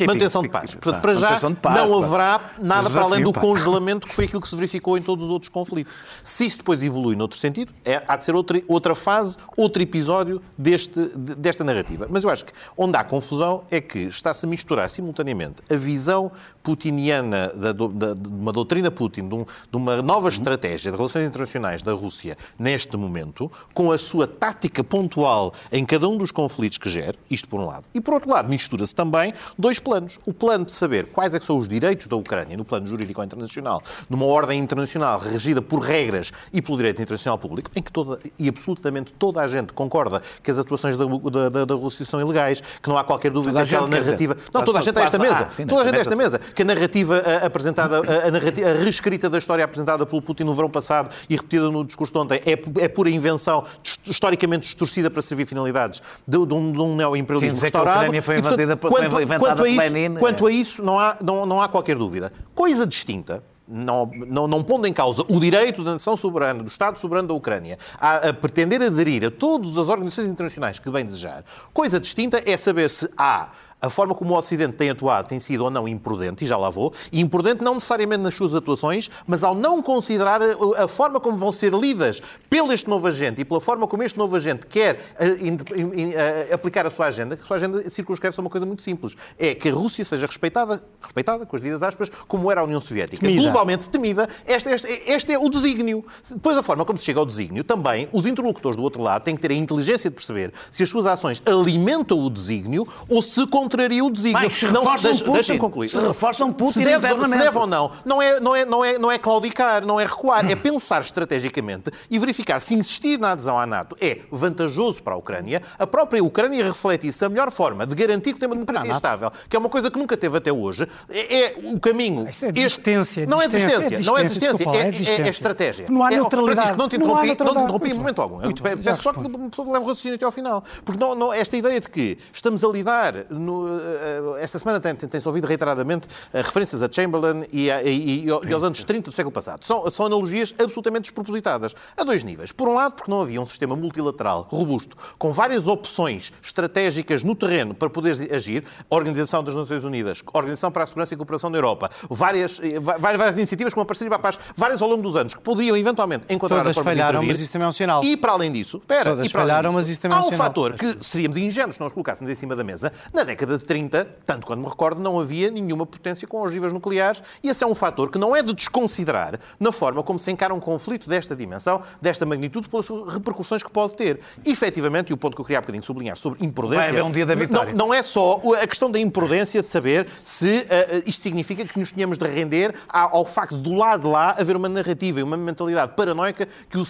[0.07, 0.75] manutenção de paz.
[0.75, 4.55] Portanto, para já não haverá nada para além do congelamento que foi aquilo que se
[4.55, 5.93] verificou em todos os outros conflitos.
[6.23, 10.41] Se isso depois evolui noutro sentido, é, há de ser outra, outra fase, outro episódio
[10.57, 12.07] deste, desta narrativa.
[12.09, 16.31] Mas eu acho que onde há confusão é que está-se a misturar simultaneamente a visão
[16.63, 21.27] putiniana da, da, de uma doutrina Putin, de, um, de, uma nova estratégia de relações
[21.27, 26.77] internacionais da Rússia neste momento, com a sua tática pontual em cada um dos conflitos
[26.77, 27.83] que gera, isto por um lado.
[27.93, 30.19] E por outro lado, mistura-se também dois planos.
[30.25, 33.81] O plano de saber quais é são os direitos da Ucrânia no plano jurídico internacional,
[34.09, 38.47] numa ordem internacional regida por regras e pelo direito internacional público, em que toda e
[38.47, 41.05] absolutamente toda a gente concorda que as atuações da,
[41.49, 44.35] da, da Rússia são ilegais, que não há qualquer dúvida que aquela narrativa.
[44.35, 45.45] Dizer, não, toda a gente a esta mesa.
[45.47, 46.39] Ah, sim, toda a gente a esta mesa.
[46.39, 50.53] Que a narrativa a, apresentada, a, a, narrativa, escrita da história apresentada pelo Putin no
[50.53, 53.65] verão passado e repetida no discurso de ontem é, é pura invenção,
[54.05, 58.11] historicamente distorcida para servir finalidades de, de um, de um neoimperialismo restaurado.
[58.11, 60.15] Que foi e, portanto, quanto, foi quanto a isso, Lenin.
[60.15, 62.31] Quanto a isso, não há, não, não há qualquer dúvida.
[62.53, 66.99] Coisa distinta não, não, não pondo em causa o direito da nação soberana, do Estado
[66.99, 71.45] soberano da Ucrânia, a, a, pretender aderir a todas as organizações internacionais que bem desejar,
[71.73, 73.49] coisa distinta é saber se há
[73.81, 76.69] a forma como o Ocidente tem atuado tem sido ou não imprudente, e já lá
[76.69, 81.37] vou, e imprudente não necessariamente nas suas atuações, mas ao não considerar a, forma como
[81.37, 84.99] vão ser lidas pelo este novo agente e pela forma como este novo agente quer
[85.17, 88.81] a, a, aplicar a sua agenda, que a sua agenda circunscreve-se a uma coisa muito
[88.81, 92.63] simples, é que a Rússia seja respeitada, respeitada, com as devidas aspas, como era a
[92.63, 93.25] União Soviética.
[93.25, 93.41] Temida.
[93.41, 96.05] Globalmente temida, este, este, este é o desígnio.
[96.29, 99.35] Depois da forma como se chega ao desígnio, também os interlocutores do outro lado têm
[99.35, 103.45] que ter a inteligência de perceber se as suas ações alimentam o desígnio ou se
[103.71, 104.49] contraria o desígnio.
[104.49, 105.89] Mas se não, deixa, deixa concluir.
[105.89, 108.97] Se reforçam Putin se deve, se deve ou não, não é, não, é, não, é,
[108.97, 113.57] não é claudicar, não é recuar, é pensar estrategicamente e verificar se insistir na adesão
[113.57, 117.23] à NATO é vantajoso para a Ucrânia, a própria Ucrânia reflete isso.
[117.25, 119.97] A melhor forma de garantir que tem uma democracia estável, que é uma coisa que
[119.97, 122.27] nunca teve até hoje, é, é o caminho.
[122.29, 123.25] Isso é desistência.
[123.25, 125.85] Não é desistência, não é desistência, é, é, é estratégia.
[125.89, 126.77] Não há neutralidade.
[126.77, 128.39] não te interrompi, não te interrompi em momento algum.
[128.83, 130.63] Peço só que pessoa leve o raciocínio até ao final.
[130.83, 135.07] Porque não, não, esta ideia de que estamos a lidar no, eh, esta semana tem-se
[135.07, 139.13] tem ouvido reiteradamente eh, referências a Chamberlain e, a, e, e, aos anos 30 do
[139.13, 139.63] século passado.
[139.63, 142.51] São, são analogias absolutamente despropositadas, a dois níveis.
[142.51, 147.35] Por um lado, porque não havia um sistema multilateral robusto, com várias opções estratégicas no
[147.35, 151.17] terreno para poder agir, a Organização das Nações Unidas, a Organização para a Segurança e
[151.17, 154.81] Cooperação da Europa, várias, eh, várias, várias iniciativas como a Parceria para a Paz, várias
[154.81, 157.69] ao longo dos anos, que poderiam eventualmente encontrar Todas a falharam, mas isso também é
[157.69, 158.03] um sinal.
[158.03, 160.39] E para além disso, espera, Todas falharam, mas isso também é um sinal.
[160.39, 162.91] Há um fator que seríamos ingênuos se nós colocássemos em cima da mesa.
[163.13, 167.21] Na década de 30, tanto quanto me recordo, não havia nenhuma potência com ogivas nucleares
[167.43, 170.53] e esse é um fator que não é de desconsiderar na forma como se encara
[170.53, 174.19] um conflito desta dimensão, desta magnitude, pelas repercussões que pode ter.
[174.45, 176.81] E, efetivamente, e o ponto que eu queria há bocadinho sublinhar sobre imprudência...
[176.81, 177.73] Vai haver um dia da vitória.
[177.73, 181.79] Não, não é só a questão da imprudência de saber se uh, isto significa que
[181.79, 185.37] nos tenhamos de render ao facto do lado de lá, haver uma narrativa e uma
[185.37, 186.85] mentalidade paranoica que, o, uh,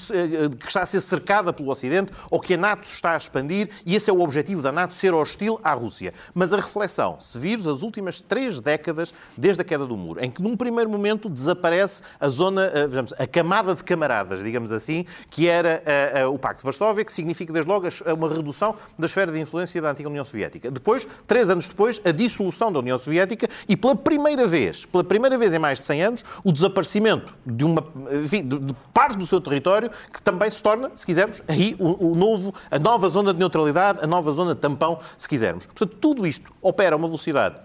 [0.57, 3.69] que está a ser cercada pelo Ocidente ou que a NATO se está a expandir
[3.85, 6.13] e esse é o objetivo da NATO, ser hostil à Rússia.
[6.33, 10.29] Mas a reflexão, se virmos as últimas três décadas desde a queda do muro, em
[10.29, 15.47] que num primeiro momento desaparece a zona, digamos, a camada de camaradas, digamos assim, que
[15.47, 15.83] era
[16.31, 17.87] o Pacto de Varsóvia, que significa desde logo
[18.17, 20.69] uma redução da esfera de influência da antiga União Soviética.
[20.69, 25.37] Depois, três anos depois, a dissolução da União Soviética e pela primeira vez, pela primeira
[25.37, 27.85] vez em mais de 100 anos, o desaparecimento de uma
[28.23, 32.11] enfim, de, de parte do seu território, que também se torna, se quisermos, aí o,
[32.11, 35.65] o novo, a nova zona de neutralidade, a nova zona de tampão, se quisermos.
[35.65, 37.55] Portanto, tudo isto opera a uma velocidade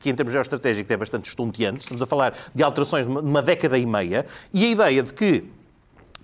[0.00, 3.76] que em termos geoestratégicos é bastante estonteante, estamos a falar de alterações de uma década
[3.76, 5.44] e meia, e a ideia de que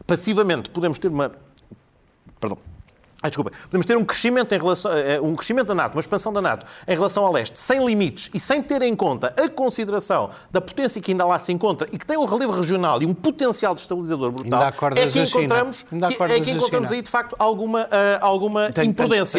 [0.06, 1.30] passivamente podemos ter uma.
[2.40, 2.69] Perdão
[3.22, 3.52] ah, desculpa.
[3.64, 6.64] Podemos ter um crescimento, em relação, eh, um crescimento da NATO, uma expansão da NATO
[6.88, 11.02] em relação ao leste, sem limites e sem ter em conta a consideração da potência
[11.02, 14.30] que ainda lá se encontra e que tem um relevo regional e um potencial estabilizador
[14.32, 14.62] brutal,
[14.96, 17.88] é que encontramos, que, é que encontramos aí, de facto, alguma, uh,
[18.22, 19.38] alguma imprudência.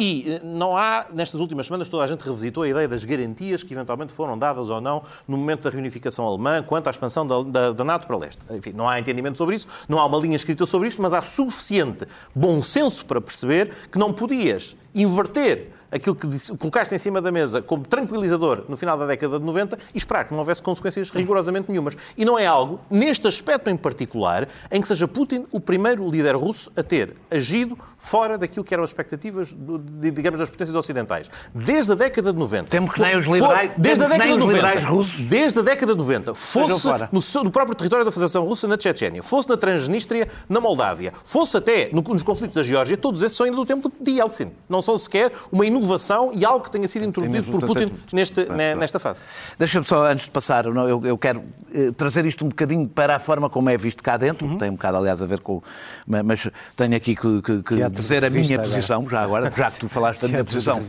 [0.00, 3.64] E uh, não há, nestas últimas semanas, toda a gente revisitou a ideia das garantias
[3.64, 7.42] que eventualmente foram dadas ou não no momento da reunificação alemã quanto à expansão da,
[7.42, 8.40] da, da NATO para o leste.
[8.50, 11.20] Enfim, não há entendimento sobre isso, não há uma linha escrita sobre isso, mas há
[11.20, 17.20] suficiente bom senso para perceber que não podias inverter aquilo que disse, colocaste em cima
[17.20, 20.62] da mesa como tranquilizador no final da década de 90 e esperar que não houvesse
[20.62, 21.96] consequências rigorosamente nenhumas.
[22.16, 26.36] E não é algo, neste aspecto em particular, em que seja Putin o primeiro líder
[26.36, 31.28] russo a ter agido fora daquilo que eram as expectativas, de, digamos, das potências ocidentais.
[31.52, 32.70] Desde a década de 90.
[32.70, 35.20] Temos que nem os liberais, for, desde a década de 90, russos.
[35.26, 38.78] Desde a década de 90, fosse no, seu, no, próprio território da Federação Russa, na
[38.78, 43.36] Chechênia, fosse na Transnistria, na Moldávia, fosse até no, nos conflitos da Geórgia, todos esses
[43.36, 44.52] são ainda do tempo de Yeltsin.
[44.68, 48.98] Não são sequer uma inovação e algo que tenha sido introduzido por Putin neste, nesta
[49.00, 49.20] fase.
[49.58, 51.42] Deixa-me só, antes de passar, eu, eu quero
[51.74, 54.58] eh, trazer isto um bocadinho para a forma como é visto cá dentro, uhum.
[54.58, 55.60] tem um bocado, aliás, a ver com.
[56.06, 59.88] Mas tenho aqui que, que, que dizer a minha posição, já agora, já que tu
[59.88, 60.80] falaste da minha posição.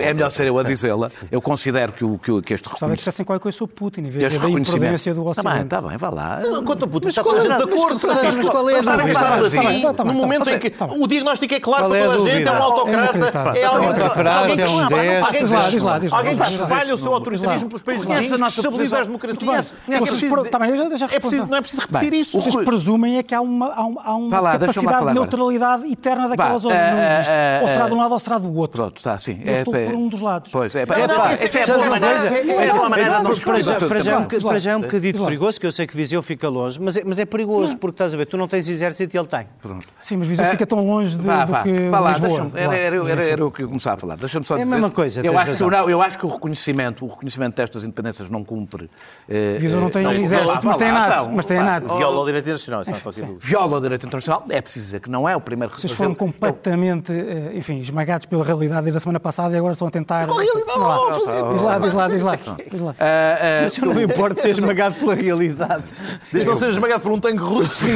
[0.00, 1.10] É melhor ser eu a dizê-la.
[1.30, 4.10] Eu considero que, o, que, que este Gostava que dissessem qualquer coisa sobre Putin, em
[4.10, 5.48] vez da imprudência do Ocidente.
[5.48, 6.40] Está bem, está bem, vá lá.
[6.64, 7.28] Quanto a Putin, está de
[7.62, 8.50] acordo, Francisco.
[8.50, 10.04] Qual é a?
[10.04, 13.58] No momento em que o diagnóstico é claro para toda a gente, é um autocrata,
[13.58, 16.12] é alguém esperar até um 10.
[16.12, 19.74] Alguém que espalha o seu autoritarismo pelos países que estabiliza as democracias.
[19.86, 22.40] Não é preciso repetir isso.
[22.40, 26.74] Vocês presumem é que há uma, há uma capacidade de neutralidade eterna daquela zona.
[26.74, 27.32] Não existe.
[27.62, 28.82] Ou será de um lado ou será do outro.
[28.82, 29.40] Pronto, está assim.
[29.44, 30.50] Eu estou por um dos lados.
[30.52, 30.82] Pois, é.
[30.82, 33.20] Essa é a boa maneira.
[34.42, 37.24] Para já é um bocadito perigoso, que eu sei que Viseu fica longe, mas é
[37.24, 39.46] perigoso, porque estás a ver, tu não tens exército e ele tem.
[40.00, 42.14] Sim, mas Viseu fica tão longe do que vá lá.
[42.56, 44.16] Era, o que eu começava a falar.
[44.16, 44.70] Deixa-me só é dizer.
[44.70, 45.24] É a mesma coisa.
[45.24, 48.90] Eu acho, que, o reconhecimento, o reconhecimento destas independências não cumpre.
[49.28, 50.88] Eh, Viseu não tem não, exército, mas tem
[51.58, 51.96] tem NATO.
[51.96, 52.84] Viola o direito internacional.
[53.38, 54.44] Viola o direito internacional.
[54.48, 58.82] É preciso dizer que não é o primeiro foram completamente, eh, enfim, esmagados pela realidade
[58.82, 60.26] desde a semana passada e agora estão a tentar.
[60.26, 61.52] Qual realidade?
[61.54, 62.36] Diz lá, diz lá, diz lá.
[62.70, 62.94] Diz lá.
[63.62, 65.84] Mas não me importa ser esmagado pela realidade.
[66.32, 67.86] Desde não ser esmagado por um tanque russo.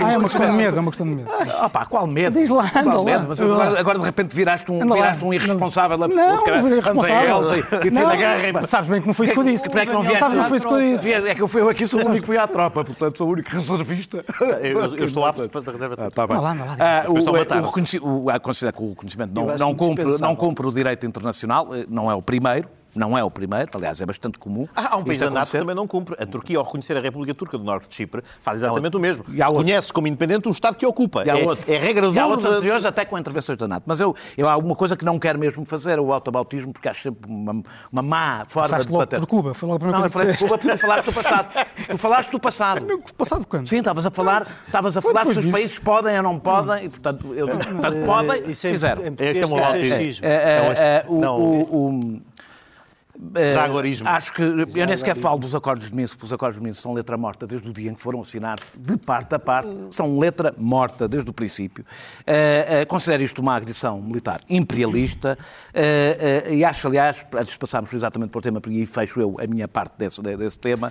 [0.00, 1.30] Ah, é uma questão de medo, é uma questão de medo.
[1.58, 2.38] Ah, pá, qual medo?
[2.38, 3.04] Diz lá, anda qual lá.
[3.04, 3.26] medo?
[3.28, 6.46] Mas agora, agora de repente viraste um, viraste um irresponsável absoluto.
[6.46, 7.40] Não, não irresponsável.
[7.84, 8.66] E não, guerra.
[8.66, 9.66] Sabes bem que não foi isso que eu disse.
[9.66, 10.18] É que não vieste?
[10.18, 11.12] Sabes que não foi isso que eu disse.
[11.12, 13.32] É que eu fui aqui, sou o único que fui à tropa, portanto sou o
[13.32, 14.24] único reservista.
[14.62, 16.06] Eu estou apto para a reserva.
[16.08, 16.36] Está bem.
[17.08, 19.32] O considera que o reconhecimento
[20.20, 24.06] não cumpre o direito internacional, não é o primeiro, não é o primeiro, aliás, é
[24.06, 24.66] bastante comum.
[24.74, 26.16] Ah, há um país da NATO que também não cumpre.
[26.18, 29.24] A Turquia, ao reconhecer a República Turca do Norte de Chipre, faz exatamente o mesmo.
[29.26, 31.22] Reconhece como independente um Estado que ocupa.
[31.22, 33.84] É, é, regra do E há outros anteriores até com intervenções da NATO.
[33.86, 36.88] Mas eu, eu há uma coisa que não quero mesmo fazer, é o autobautismo, porque
[36.88, 39.16] acho sempre uma, uma má forma Passaste de bater.
[39.16, 41.06] logo por Cuba, foi logo a primeira não, coisa eu falei de Cuba porque falaste
[41.06, 41.66] do passado.
[41.90, 42.86] Tu falaste do passado.
[42.86, 43.68] Não, passado quando?
[43.68, 46.88] Sim, estavas a falar, estavas a falar se os países podem ou não podem, e
[46.88, 49.02] portanto, eu, portanto podem, fizeram.
[49.02, 50.26] Isso é um autismo.
[53.20, 56.64] Uh, acho que eu nem sequer falo dos acordos de Minsk, porque os acordos de
[56.64, 59.68] Minsk são letra morta desde o dia em que foram assinados, de parte a parte,
[59.90, 61.84] são letra morta desde o princípio.
[62.20, 65.36] Uh, uh, considero isto uma agressão militar imperialista
[66.50, 69.46] e acho, aliás, antes de passarmos exatamente para o tema, porque aí fecho eu a
[69.46, 70.90] minha parte desse, desse tema,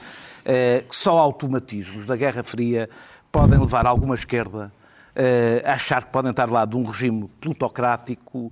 [0.88, 2.89] que só automatismos da Guerra Fria
[3.32, 4.79] podem levar alguma esquerda uh,
[5.65, 8.51] achar que podem estar lá de um regime plutocrático, uh,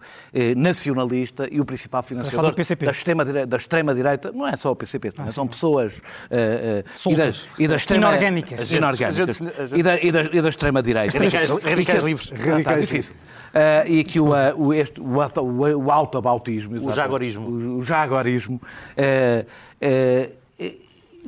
[0.56, 5.10] nacionalista e o principal financiador da extrema-direita, da extrema -direita, não é só o PCP,
[5.18, 8.08] ah, são pessoas uh, e, da, e da extrema...
[8.08, 8.72] Inorgânicas.
[8.72, 9.40] Inorgânicas.
[9.74, 11.18] E da, e da, e da extrema-direita.
[11.18, 12.30] Radicais, radicais livres.
[12.30, 13.16] Radicais difícil.
[13.16, 16.76] Uh, e que o, uh, o, este, o, o, o autobautismo...
[16.76, 17.48] O jagorismo.
[17.48, 18.62] O, o jagorismo...
[18.98, 20.38] Uh,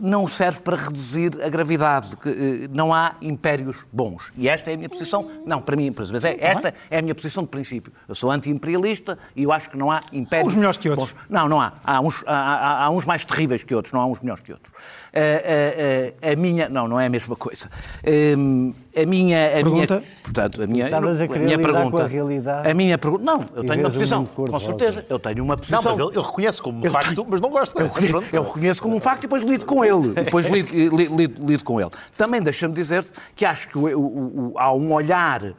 [0.02, 2.18] não serve para reduzir a gravidade.
[2.26, 4.32] Eh, não há impérios bons.
[4.36, 5.30] E esta é a minha posição.
[5.46, 7.92] Não, para mim, vezes, é, esta é a minha posição de princípio.
[8.08, 10.54] Eu sou anti-imperialista e eu acho que não há impérios.
[10.54, 11.12] Uns melhores que outros.
[11.12, 11.22] Bons.
[11.30, 11.74] Não, não há.
[11.84, 14.74] Há uns, há, há uns mais terríveis que outros, não há uns melhores que outros.
[15.14, 16.70] A, a, a, minha.
[16.70, 17.70] Não, não é a mesma coisa.
[18.38, 20.00] Hum, a minha, a pergunta?
[20.00, 22.70] minha, portanto, a minha, Estavas a, a minha pergunta, com a realidade.
[22.70, 25.82] A minha pergunta, não, eu tenho uma posição, com certeza, eu tenho uma posição.
[25.82, 27.82] Não, mas ele, ele reconhece como um eu facto, tenho, mas não gosta.
[27.82, 31.16] Eu, reconheço, eu reconheço como um facto e depois lido com ele, depois lido, lido,
[31.16, 31.92] lido, lido com ele.
[32.18, 35.54] Também deixa-me dizer que acho que o, o, o, há um olhar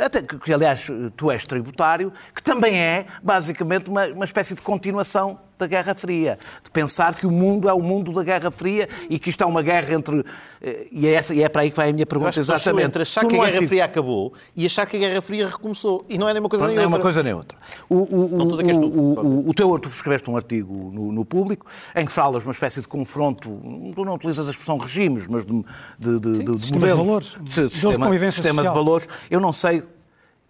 [0.00, 5.38] até que, aliás, tu és tributário, que também é, basicamente, uma, uma espécie de continuação
[5.58, 9.18] da Guerra Fria, de pensar que o mundo é o mundo da Guerra Fria e
[9.18, 10.24] que isto é uma guerra entre.
[10.60, 12.86] Eh, e é, essa, e é para aí que vai a minha pergunta, exatamente.
[12.86, 16.04] Entre achar tu que a Guerra Fria acabou e achar que a Guerra Fria recomeçou.
[16.08, 16.88] E não é nem uma coisa nem outra.
[16.88, 17.58] Não é uma coisa nem outra.
[17.88, 22.12] O, o, o, o, o, teu, tu escreveste um artigo no, no, público em que
[22.12, 23.48] falas uma espécie de confronto,
[23.94, 25.64] tu não utilizas a expressão regimes, mas de,
[25.98, 27.36] de, de, Sim, de sistema modelo, de valores.
[27.40, 29.08] De, sistema, sistema de valores.
[29.30, 29.82] Eu não sei,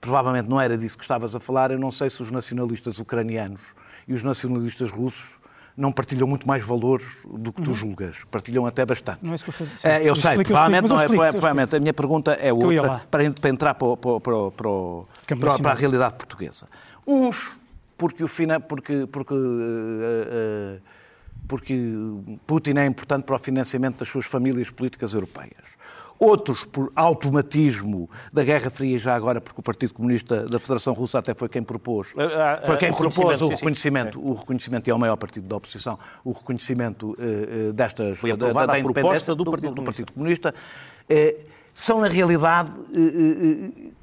[0.00, 3.60] provavelmente não era disso que estavas a falar, eu não sei se os nacionalistas ucranianos
[4.06, 5.40] e os nacionalistas russos
[5.76, 7.76] não partilham muito mais valores do que tu uhum.
[7.76, 8.24] julgas.
[8.30, 9.18] Partilham até bastante.
[9.22, 10.06] Não é isso que eu estou a dizer.
[10.06, 11.32] Eu sei, provavelmente não é.
[11.32, 14.50] Provavelmente a minha pergunta é outra, para, para entrar para, para, para,
[15.36, 16.68] para, para a realidade portuguesa.
[17.06, 17.50] Uns,
[17.98, 20.80] porque, o fina, porque, porque, uh, uh,
[21.48, 21.74] porque
[22.46, 25.74] Putin é importante para o financiamento das suas famílias políticas europeias
[26.18, 31.18] outros por automatismo da Guerra Fria, já agora, porque o Partido Comunista da Federação Russa
[31.18, 34.94] até foi quem propôs, ah, ah, foi quem propôs o reconhecimento, o reconhecimento, e é
[34.94, 39.44] o maior partido da oposição, o reconhecimento uh, destas, foi da, da, da independência do,
[39.44, 40.54] Partido, do, do Partido Comunista.
[41.10, 42.70] Uh, são, na realidade,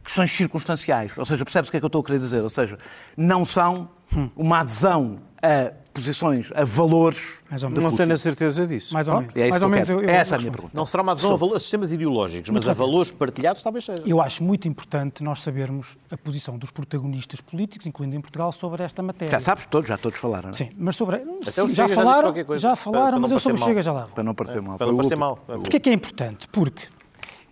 [0.04, 1.18] questões circunstanciais.
[1.18, 2.44] Ou seja, percebe-se o que é que eu estou a querer dizer?
[2.44, 2.78] Ou seja,
[3.16, 3.90] não são
[4.36, 7.22] uma adesão a posições, a valores.
[7.50, 7.84] Mais ou menos.
[7.84, 8.94] Não tenho a certeza disso.
[8.94, 9.36] Mais ou menos.
[9.36, 10.74] É, mais ou menos eu, eu, é essa a minha pergunta.
[10.74, 14.04] Não será uma adesão a, valores, a sistemas ideológicos, mas a valores partilhados talvez seja.
[14.06, 18.84] Eu acho muito importante nós sabermos a posição dos protagonistas políticos, incluindo em Portugal, sobre
[18.84, 19.32] esta matéria.
[19.32, 20.50] Já sabes todos, já todos falaram.
[20.50, 20.54] É?
[20.54, 21.22] Sim, mas sobre.
[21.44, 24.08] Sim, já falaram, já falaram, mas eu sobre o Chega já lá.
[24.08, 24.78] Para não parecer mal.
[24.78, 25.38] Para não parecer mal.
[25.38, 26.48] Porquê é que é importante?
[26.48, 26.88] Porque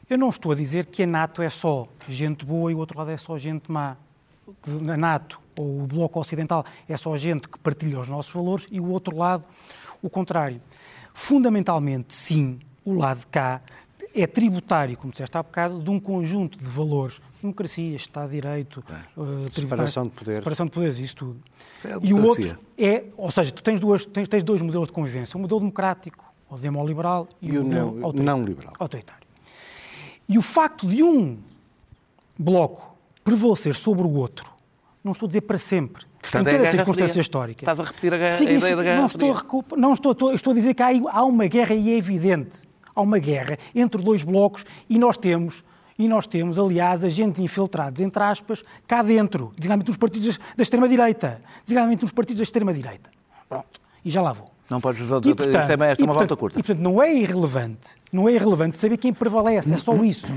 [0.10, 2.98] eu não estou a dizer que a NATO é só gente boa e o outro
[2.98, 3.96] lado é só gente má
[4.92, 8.80] a NATO ou o Bloco Ocidental é só gente que partilha os nossos valores e
[8.80, 9.44] o outro lado
[10.02, 10.62] o contrário.
[11.14, 13.62] Fundamentalmente, sim, o lado de cá
[14.16, 17.22] é tributário, como disseste há bocado, de um conjunto de valores.
[17.42, 19.20] Democracia, Estado de Direito, é.
[19.20, 20.38] uh, separação de poderes.
[20.38, 21.40] Separação de poderes, isso tudo.
[21.86, 24.94] É e o outro é, ou seja, tu tens, duas, tens, tens dois modelos de
[24.94, 28.74] convivência, um modelo democrático, o demoliberal, e, e o, modelo não, não liberal.
[28.78, 29.26] autoritário.
[30.28, 31.38] E o facto de um
[32.38, 32.89] bloco
[33.30, 34.50] prevalecer sobre o outro,
[35.04, 37.22] não estou a dizer para sempre, Portanto, em cada é circunstância fria.
[37.22, 37.62] histórica.
[37.62, 40.34] Estás a repetir a, guerra, a ideia da guerra não estou, a, não estou, estou,
[40.34, 42.58] estou a dizer que há, há uma guerra e é evidente.
[42.96, 45.64] Há uma guerra entre dois blocos e nós temos
[45.98, 51.42] e nós temos, aliás, agentes infiltrados, entre aspas, cá dentro, designadamente nos partidos da extrema-direita.
[51.64, 53.10] Designadamente nos partidos da extrema-direita.
[53.50, 53.82] Pronto.
[54.04, 54.50] E já lá vou.
[54.70, 56.60] Não podes isto é, isto é uma portanto, volta curta.
[56.60, 60.34] E, portanto, não é irrelevante, não é irrelevante saber quem prevalece, é só isso.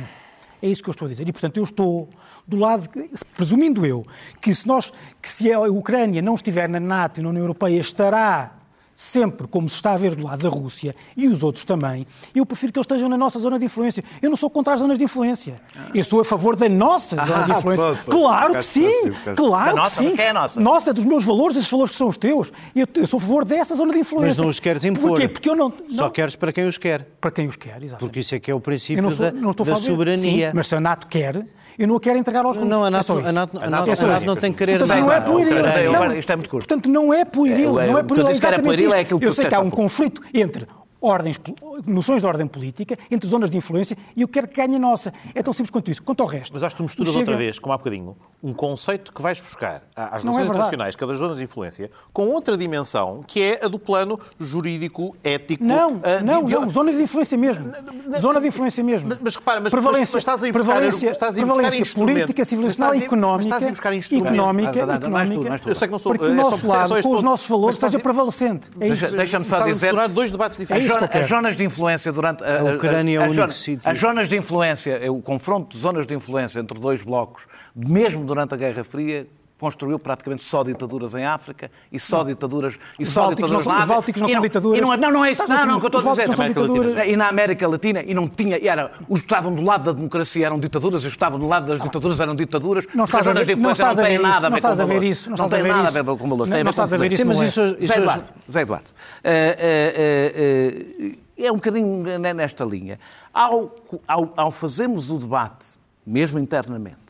[0.62, 1.28] É isso que eu estou a dizer.
[1.28, 2.08] E, portanto, eu estou
[2.46, 2.88] do lado,
[3.36, 4.04] presumindo eu,
[4.40, 7.80] que se, nós, que se a Ucrânia não estiver na NATO e na União Europeia,
[7.80, 8.61] estará
[9.02, 12.46] sempre como se está a ver do lado da Rússia e os outros também, eu
[12.46, 14.04] prefiro que eles estejam na nossa zona de influência.
[14.22, 15.60] Eu não sou contra as zonas de influência.
[15.92, 17.98] Eu sou a favor da nossa ah, zona de influência.
[18.08, 20.14] claro que sim, claro que sim.
[20.16, 20.60] é a nossa?
[20.60, 22.52] Nossa, dos meus valores, esses valores que são os teus.
[22.76, 24.28] Eu, eu sou a favor dessa zona de influência.
[24.28, 25.10] Mas não os queres impor.
[25.10, 25.28] Porquê?
[25.28, 25.90] Porque eu não, não...
[25.90, 27.04] Só queres para quem os quer.
[27.20, 27.98] Para quem os quer, exatamente.
[27.98, 30.50] Porque isso é que é o princípio sou, da, da soberania.
[30.50, 31.44] Sim, mas se a NATO quer,
[31.78, 32.70] eu não a quero entregar aos russos.
[32.70, 35.00] Não, a NATO, é a NATO, a NATO, a NATO não tem que querer Portanto,
[35.00, 35.92] não é pueril.
[35.92, 36.68] Não, isto é muito curto.
[36.68, 37.72] Portanto, não é pueril.
[37.74, 38.92] Não é pueril.
[38.92, 40.66] É, é aquilo que Eu sei que há um conflito entre
[41.02, 41.40] ordens,
[41.86, 45.12] noções de ordem política, entre zonas de influência, e eu quero que ganhe a nossa.
[45.34, 46.02] É tão simples quanto isso.
[46.02, 46.52] Quanto ao resto.
[46.54, 47.20] Mas acho que tu misturas chega...
[47.20, 51.04] outra vez, como há bocadinho, um conceito que vais buscar às nações é internacionais, que
[51.04, 55.62] é das zonas de influência, com outra dimensão, que é a do plano jurídico, ético.
[55.62, 56.52] Não, uh, não, de...
[56.52, 57.70] não, zona de influência mesmo.
[58.18, 59.08] Zona de influência mesmo.
[59.08, 61.94] Mas, mas repara, mas, prevalência, mas, estás a ir buscar, prevalência, estás a ir prevalência
[61.94, 63.44] política, civilizacional e económica.
[63.44, 65.60] Estás a ir buscar Económica, económica.
[65.66, 66.12] Eu sei que não sou.
[66.12, 68.70] Porque o nosso lado, com os nossos valores, esteja prevalecente.
[69.16, 69.94] Deixa-me só dizer.
[70.08, 70.91] dois debates diferentes.
[71.12, 72.42] As zonas de influência durante.
[72.44, 73.82] A, a Ucrânia é o único sítio.
[73.84, 78.54] As zonas de influência, o confronto de zonas de influência entre dois blocos, mesmo durante
[78.54, 79.26] a Guerra Fria,
[79.62, 82.24] construiu praticamente só ditaduras em África e só não.
[82.24, 83.82] ditaduras e os só ditaduras não, na África.
[83.82, 84.80] Os Bálticos não, são ditaduras.
[84.80, 85.46] Não, não, não, é isso.
[85.46, 87.08] Não, não, que eu estou a dizer.
[87.08, 89.92] E na América Latina e não tinha, e era, os que estavam do lado da
[89.92, 92.86] democracia eram ditaduras, e os que estavam do lado das ditaduras eram ditaduras.
[92.92, 95.02] Não estás a ver, de não, não têm nada a ver Não estás a ver
[95.04, 95.30] isso.
[95.30, 96.50] Não tem nada a ver com valores.
[96.50, 97.24] Não estás a ver isso.
[97.24, 98.90] Mas isso, Zé Eduardo, Zé Eduardo,
[99.22, 102.98] eh, eh, eh, é um bocadinho nesta linha.
[103.32, 103.72] Ao,
[104.08, 105.66] ao, ao fazermos o debate,
[106.04, 107.01] mesmo internamente,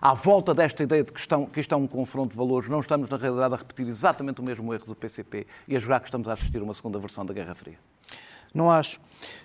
[0.00, 2.80] à volta desta ideia de que, estão, que isto é um confronto de valores, não
[2.80, 6.06] estamos, na realidade, a repetir exatamente o mesmo erro do PCP e a jurar que
[6.06, 7.78] estamos a assistir a uma segunda versão da Guerra Fria?
[8.54, 8.98] Não acho.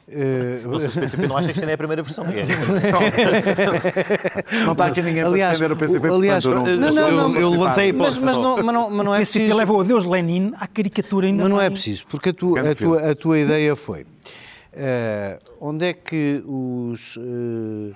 [0.08, 0.62] Uh...
[0.64, 2.24] Não, o PCP não acha que isto é a primeira versão.
[2.26, 2.46] É.
[4.64, 6.16] não está aqui ninguém aliás, para defender o PCP.
[6.16, 8.24] Aliás, não, não, não, não, eu, eu lancei a hipótese.
[8.24, 9.40] Mas, mas, não, mas, não, mas não é preciso...
[9.40, 12.34] O PCP levou a Deus Lenin à caricatura ainda Mas não é preciso, porque a,
[12.34, 14.04] tu, a, tua, a tua ideia foi...
[14.04, 17.18] Uh, onde é que os...
[17.18, 17.94] Uh,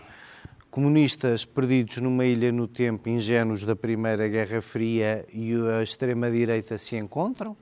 [0.76, 6.98] comunistas perdidos numa ilha no tempo, ingênuos da Primeira Guerra Fria e a extrema-direita se
[6.98, 7.56] encontram?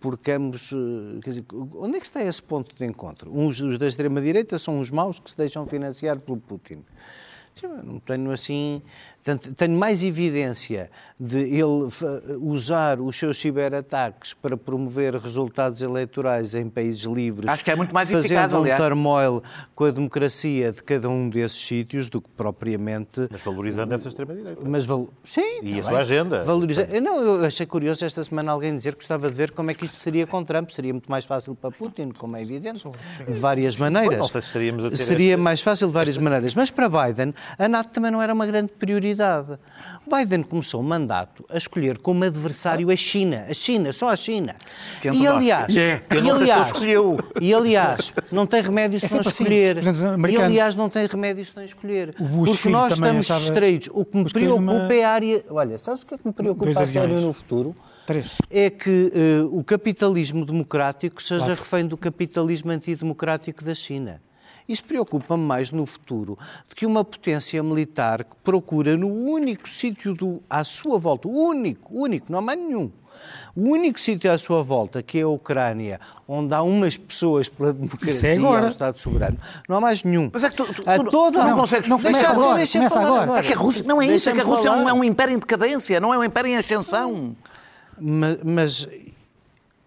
[0.00, 0.72] Porque ambos.
[0.72, 1.44] Eh, dizer,
[1.76, 3.30] onde é que está esse ponto de encontro?
[3.32, 6.82] Uns os da extrema-direita são os maus que se deixam financiar pelo Putin.
[7.84, 8.82] Não tenho assim
[9.26, 11.88] Portanto, tenho mais evidência de ele
[12.40, 17.50] usar os seus ciberataques para promover resultados eleitorais em países livres.
[17.50, 19.42] Acho que é muito mais fazendo eficaz, um turmoil
[19.74, 23.26] com a democracia de cada um desses sítios do que propriamente.
[23.28, 24.62] Mas valorizando essa extrema-direita.
[24.64, 25.08] Mas val...
[25.24, 25.58] Sim.
[25.60, 26.44] E tá a sua agenda.
[26.44, 26.86] Valoriza...
[27.00, 29.86] Não, eu achei curioso esta semana alguém dizer que gostava de ver como é que
[29.86, 30.70] isto seria com Trump.
[30.70, 32.84] Seria muito mais fácil para Putin, como é evidente,
[33.26, 34.18] de várias maneiras.
[34.18, 36.54] Não sei se estaríamos a ter Seria mais fácil de várias maneiras.
[36.54, 39.15] Mas para Biden, a NATO também não era uma grande prioridade
[40.06, 44.54] Biden começou o mandato a escolher como adversário a China, a China, só a China.
[45.04, 46.02] E aliás, yeah.
[46.14, 46.72] e, aliás
[47.40, 49.78] e aliás, não tem remédio se é não assim, escolher.
[50.30, 52.14] e aliás, não tem remédio se não escolher.
[52.14, 53.40] Porque nós estamos estava...
[53.40, 53.88] estreitos.
[53.92, 54.94] O que me preocupa uma...
[54.94, 55.44] é a área.
[55.50, 57.74] Olha, sabes o que é que me preocupa a sério no futuro?
[58.06, 58.38] Três.
[58.48, 61.64] É que uh, o capitalismo democrático seja Quatro.
[61.64, 64.20] refém do capitalismo antidemocrático da China.
[64.68, 70.14] Isso preocupa-me mais no futuro do que uma potência militar que procura no único sítio
[70.14, 72.90] do, à sua volta, o único, único, não há mais nenhum,
[73.54, 77.72] o único sítio à sua volta, que é a Ucrânia, onde há umas pessoas pela
[77.72, 78.66] democracia é agora.
[78.66, 80.30] e Estado soberano, não há mais nenhum.
[80.32, 81.38] Mas é que tu, tu, a toda...
[81.38, 81.88] tu não consegues...
[81.88, 83.22] Não começa agora, deixa começa agora.
[83.22, 83.40] agora.
[83.40, 84.90] É que a Rússia, não é isso, é que a Rússia falar.
[84.90, 87.36] é um império em decadência, não é um império em ascensão.
[87.98, 88.88] Mas, mas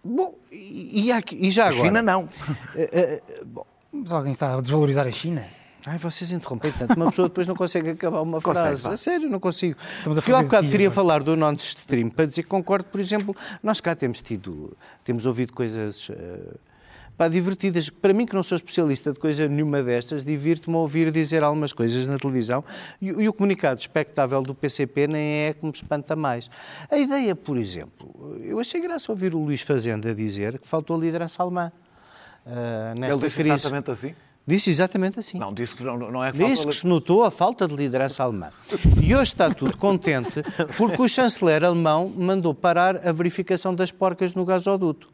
[0.02, 1.82] bom, e, e, e já agora...
[1.82, 2.22] A China não.
[2.22, 5.44] Uh, uh, bom, mas alguém está a desvalorizar a China?
[5.86, 6.94] Ai, vocês interrompem tanto.
[6.94, 8.88] Uma pessoa depois não consegue acabar uma frase.
[8.88, 9.76] a sério, não consigo.
[9.98, 12.88] Estamos a fazer eu há bocado queria falar do Nord Stream para dizer que concordo,
[12.88, 16.08] por exemplo, nós cá temos tido, temos ouvido coisas.
[16.10, 16.58] Uh,
[17.16, 17.88] pá, divertidas.
[17.88, 21.72] Para mim, que não sou especialista de coisa nenhuma destas, divirto-me a ouvir dizer algumas
[21.72, 22.62] coisas na televisão
[23.00, 26.50] e, e, o comunicado expectável do PCP nem é que me espanta mais.
[26.90, 31.00] A ideia, por exemplo, eu achei graça ouvir o Luís Fazenda dizer que faltou a
[31.00, 31.72] liderança alemã.
[32.46, 33.50] Uh, nesta Ele disse crise.
[33.50, 34.14] exatamente assim?
[34.46, 35.38] Disse exatamente assim.
[35.38, 36.32] Não, disse que não, não é.
[36.32, 38.50] Disse que se notou a falta de liderança alemã.
[39.00, 40.42] E hoje está tudo contente
[40.76, 45.08] porque o chanceler alemão mandou parar a verificação das porcas no gasoduto.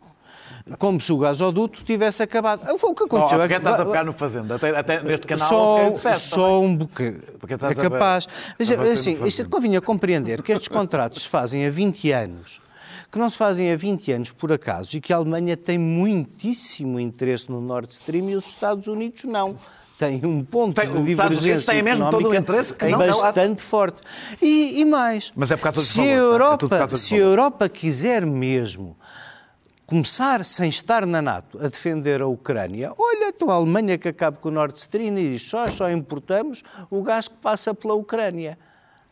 [0.79, 2.67] Como se o gasoduto tivesse acabado.
[2.73, 3.39] O que aconteceu.
[3.39, 4.57] Oh, porque estás a pegar no Fazenda?
[4.57, 7.23] Até, até neste canal só, só um bocadinho.
[7.71, 8.27] É capaz.
[8.59, 12.66] Mas, assim, isto convinha compreender que estes contratos se fazem há 20 anos
[13.17, 17.01] que não se fazem há 20 anos por acaso e que a Alemanha tem muitíssimo
[17.01, 19.59] interesse no Nord Stream e os Estados Unidos não
[19.99, 23.57] tem um ponto tem, de divergência tem mesmo todo o interesse que não, bastante não,
[23.57, 24.03] forte.
[24.43, 27.67] E, e, mais, Mas é por causa se, a é Europa, é se a Europa
[27.71, 28.95] quiser mesmo
[29.87, 34.37] começar sem estar na NATO a defender a Ucrânia, olha, então a Alemanha que acaba
[34.37, 38.59] com o Nord Stream e diz só, só importamos o gás que passa pela Ucrânia.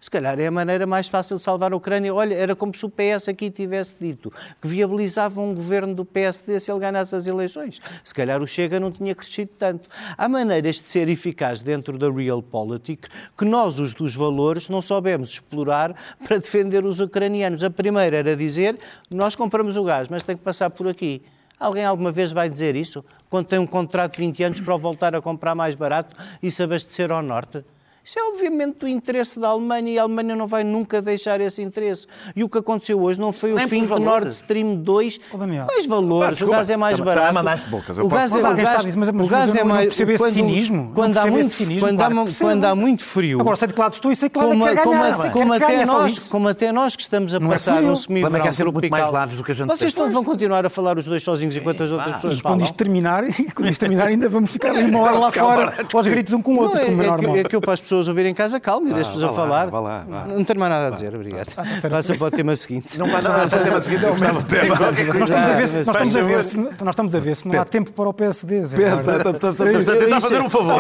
[0.05, 2.15] Se calhar é a maneira mais fácil de salvar a Ucrânia.
[2.15, 4.31] Olha, era como se o PS aqui tivesse dito
[4.61, 7.81] que viabilizava um governo do PSD se ele ganhasse as eleições.
[8.05, 9.89] Se calhar o Chega não tinha crescido tanto.
[10.19, 15.31] Há maneiras de ser eficaz dentro da realpolitik que nós, os dos valores, não soubemos
[15.31, 17.65] explorar para defender os ucranianos.
[17.65, 18.79] A primeira era dizer,
[19.11, 21.23] nós compramos o gás, mas tem que passar por aqui.
[21.59, 23.03] Alguém alguma vez vai dizer isso?
[23.31, 26.63] Quando tem um contrato de 20 anos para voltar a comprar mais barato e se
[26.63, 27.65] abastecer ao norte?
[28.05, 31.63] Isso é obviamente do interesse da Alemanha e a Alemanha não vai nunca deixar esse
[31.63, 32.07] interesse.
[32.37, 35.21] E o que aconteceu hoje não foi o Nem fim do Nord Stream 2.
[35.65, 36.43] Quais valores?
[36.43, 37.63] Ah, o gás é mais barato.
[37.71, 37.97] Bocas.
[37.97, 39.97] O gás é, o gás, mas, mas, o gás é mais.
[39.97, 40.93] Quando, esse cinismo.
[40.95, 43.41] Quando, há muito, cinismo, quando, claro há, quando há muito frio.
[43.41, 45.31] Agora sei de que lado estou e sei que lado como, é que como, ganhar,
[45.31, 48.91] como, até nós, como até nós que estamos a passar um semi-verão tropical.
[48.91, 51.57] mais largos do que a gente Vocês não vão continuar a falar os dois sozinhos
[51.57, 52.59] enquanto as outras pessoas falam.
[52.59, 53.25] Quando isto terminar,
[53.55, 56.59] quando isto terminar ainda vamos ficar uma hora lá fora aos gritos um com o
[56.59, 57.37] outro, como é normal.
[57.37, 59.71] É que eu para as pessoas ouvirem em casa, calma, e deixe-vos a falar.
[59.71, 60.25] Vá lá, vá.
[60.27, 61.49] Não tenho mais nada a dizer, obrigado.
[61.57, 62.99] Ah, passa para o tema seguinte.
[62.99, 64.75] Não passa para o tema seguinte, é o mesmo tema.
[65.19, 67.49] Nós estamos a ver se, nós estamos a ver se, nós estamos a ver se
[67.49, 68.63] não há tempo para o PSD.
[68.63, 70.75] Estamos a tentar fazer um favor.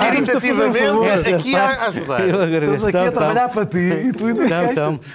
[0.00, 2.20] Caritativamente, aqui a ajudar.
[2.28, 4.46] Estamos aqui a trabalhar para ti e tu ainda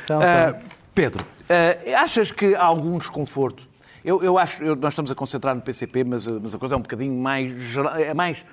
[0.10, 0.56] ah,
[0.94, 3.70] Pedro, ah, achas que há algum desconforto?
[4.04, 6.78] Eu, eu acho, eu, nós estamos a concentrar no PCP, mas, mas a coisa é
[6.78, 7.54] um bocadinho mais,
[8.00, 8.44] é mais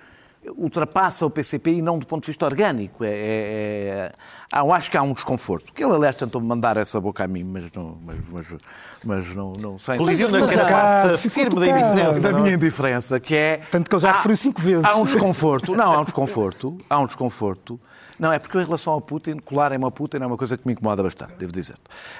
[0.57, 3.05] ultrapassa o PCP e não do ponto de vista orgânico.
[3.05, 4.13] É, é,
[4.53, 5.73] é, eu acho que há um desconforto.
[5.73, 8.55] Que ele, aliás, tentou mandar essa boca a mim, mas não, mas, mas,
[9.05, 9.97] mas não, não sei.
[9.97, 12.21] Colisivo na carapaça firme da indiferença.
[12.21, 13.61] Da minha indiferença, que é...
[13.71, 14.85] Tanto que ele já referiu cinco vezes.
[14.85, 15.75] Há um desconforto.
[15.75, 16.79] Não, há um desconforto.
[16.89, 17.81] Há um desconforto.
[18.19, 20.73] Não, é porque em relação ao Putin, colarem-me ao Putin é uma coisa que me
[20.73, 21.77] incomoda bastante, devo dizer.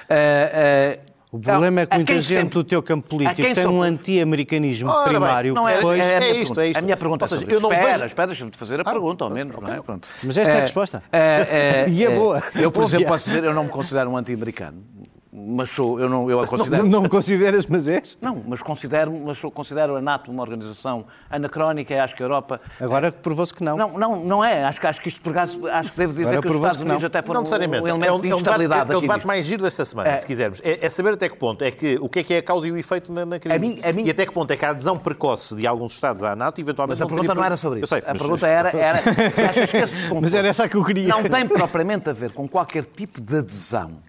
[0.09, 3.83] Uh, uh, o problema é que muita gente sempre, do teu campo político tem um
[3.83, 5.53] anti-americanismo primário.
[5.53, 6.77] Bem, não, é, é, é, isto, é isto.
[6.79, 7.77] A minha pergunta seja, é sobre...
[7.77, 9.55] Espera, espera, deixa-me fazer a ah, pergunta, ao menos.
[9.55, 9.75] Okay.
[9.87, 9.99] Não é?
[10.23, 11.03] Mas esta é, a resposta.
[11.11, 12.41] É, e é boa.
[12.55, 14.83] Eu, por exemplo, posso dizer, eu não me considero um anti-americano
[15.31, 16.83] mas sou, eu não eu a considero.
[16.83, 18.17] Não, não me consideras, mas és?
[18.19, 22.25] Não, mas considero, mas sou, considero a NATO uma organização anacrónica e acho que a
[22.25, 22.59] Europa.
[22.79, 23.77] Agora provou-se que não.
[23.77, 24.63] Não, não, não é.
[24.63, 26.81] Acho que, acho que isto, por acaso, acho que devo dizer Agora que os Estados
[26.81, 28.91] Unidos até foram não um elemento é um, de instabilidade.
[28.91, 30.61] É, o debate mais giro desta semana, é, se quisermos.
[30.63, 32.67] É, é, saber até que ponto é que o que é que é a causa
[32.67, 33.55] e o efeito na, na crise.
[33.55, 34.05] A mim, a mim...
[34.05, 36.99] E até que ponto é que a adesão precoce de alguns Estados à NATO eventualmente.
[36.99, 37.87] Mas a pergunta não era sobre isso.
[37.87, 38.17] Sei, a mas...
[38.17, 41.09] pergunta era, era achas que esse Mas era essa que eu queria.
[41.09, 44.08] Não tem propriamente a ver com qualquer tipo de adesão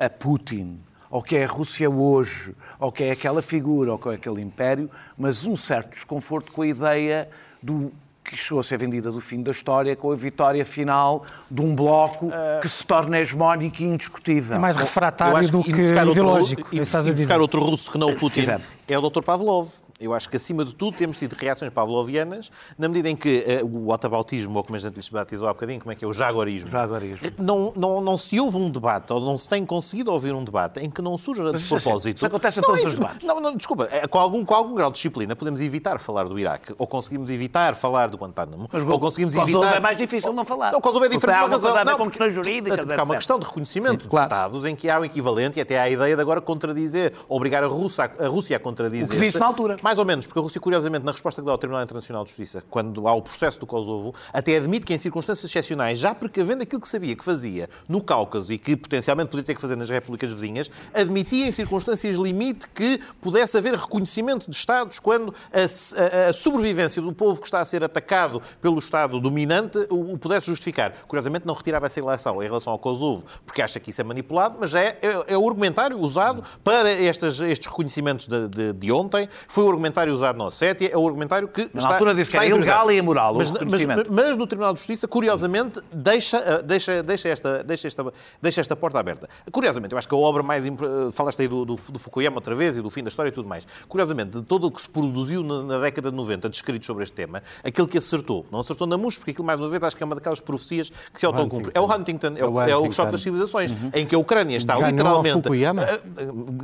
[0.00, 0.78] a Putin
[1.10, 4.42] ou que é a Rússia hoje, ou que é aquela figura, ou que é aquele
[4.42, 7.28] império, mas um certo desconforto com a ideia
[7.62, 7.90] do
[8.22, 11.74] que chegou a ser vendida do fim da história com a vitória final de um
[11.74, 12.60] bloco uh...
[12.60, 14.56] que se torna hegemónico e indiscutível.
[14.56, 16.68] É mais refratário do que ideológico.
[16.70, 18.42] E, buscar, e, e outro russo que não o Putin
[18.86, 19.22] é o Dr.
[19.22, 19.70] Pavlov
[20.00, 23.66] eu acho que, acima de tudo, temos tido reações pavlovianas, na medida em que uh,
[23.66, 26.12] o otabautismo, ou como a gente lhes batizou há bocadinho, como é que é o
[26.12, 27.28] jaguarismo, jaguarismo.
[27.38, 30.80] Não, não, não se houve um debate, ou não se tem conseguido ouvir um debate
[30.80, 32.16] em que não surja de Mas propósito.
[32.16, 33.26] Isso, acontece em todos é os debates.
[33.26, 36.38] Não, não, desculpa, é, com, algum, com algum grau de disciplina podemos evitar falar do
[36.38, 39.52] Iraque, ou conseguimos evitar falar do Guantánamo, Mas, ou conseguimos evitar...
[39.52, 40.72] Kosovo é mais difícil não falar.
[40.72, 41.84] Não, Kosovo é diferente por razão.
[41.84, 44.28] Não, com questões jurídicas, Há uma questão de reconhecimento Sim, claro.
[44.28, 47.12] de Estados em que há um equivalente, e até há a ideia de agora contradizer,
[47.28, 49.08] obrigar a Rússia a, a, Rússia a contradizer.
[49.08, 49.76] O que disse na altura.
[49.88, 52.28] Mais ou menos, porque a Rússia, curiosamente, na resposta que dá ao Tribunal Internacional de
[52.28, 56.62] Justiça, quando há o processo do Kosovo, até admite que em circunstâncias excepcionais, já precavendo
[56.62, 59.88] aquilo que sabia que fazia no Cáucaso e que potencialmente poderia ter que fazer nas
[59.88, 66.28] repúblicas vizinhas, admitia em circunstâncias limite que pudesse haver reconhecimento de Estados quando a, a,
[66.28, 70.48] a sobrevivência do povo que está a ser atacado pelo Estado dominante o, o pudesse
[70.48, 70.92] justificar.
[71.06, 74.58] Curiosamente, não retirava essa eleição em relação ao Kosovo, porque acha que isso é manipulado,
[74.60, 79.26] mas é, é, é o argumentário usado para estas, estes reconhecimentos de, de, de, ontem.
[79.48, 81.62] Foi o argumentário usado na Ossétia, é o argumentário que.
[81.72, 83.34] Na está, altura disse que era ilegal e imoral.
[83.34, 88.12] Mas, mas, mas, no Tribunal de Justiça, curiosamente, deixa, eh, deixa, deixa, esta, deixa, esta,
[88.42, 89.28] deixa esta porta aberta.
[89.50, 90.64] Curiosamente, eu acho que a obra mais.
[91.12, 93.48] Falaste aí do, do, do Fukuyama outra vez e do fim da história e tudo
[93.48, 93.66] mais.
[93.88, 97.14] Curiosamente, de todo o que se produziu na, na década de 90 descrito sobre este
[97.14, 100.02] tema, aquele que acertou, não acertou na MUS, porque aquilo, mais uma vez, acho que
[100.02, 101.70] é uma daquelas profecias que se autocumpre.
[101.74, 103.90] É o Huntington, é o, é o choque das civilizações, uhum.
[103.94, 105.42] em que a Ucrânia está Ganhou literalmente.
[105.42, 105.82] Fukuyama?
[105.82, 106.00] Eh,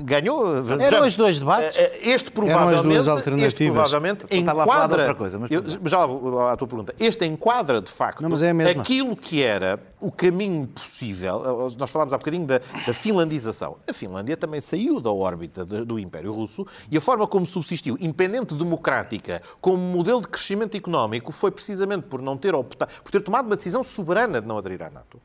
[0.02, 0.64] ganhou.
[0.80, 1.78] Eram os dois debates.
[1.78, 3.03] Eh, este provavelmente.
[3.11, 3.52] As alternativas.
[3.52, 5.00] Este provavelmente enquadra.
[5.00, 5.50] Outra coisa, mas...
[5.50, 6.94] Eu, já à tua pergunta.
[6.98, 11.70] Este enquadra, de facto, não, é aquilo que era o caminho possível.
[11.78, 13.76] Nós falámos há bocadinho da, da finlandização.
[13.88, 18.55] A Finlândia também saiu da órbita do Império Russo e a forma como subsistiu, independente
[18.55, 23.46] democrática, como modelo de crescimento económico, foi precisamente por não ter optado, por ter tomado
[23.46, 25.20] uma decisão soberana de não aderir à NATO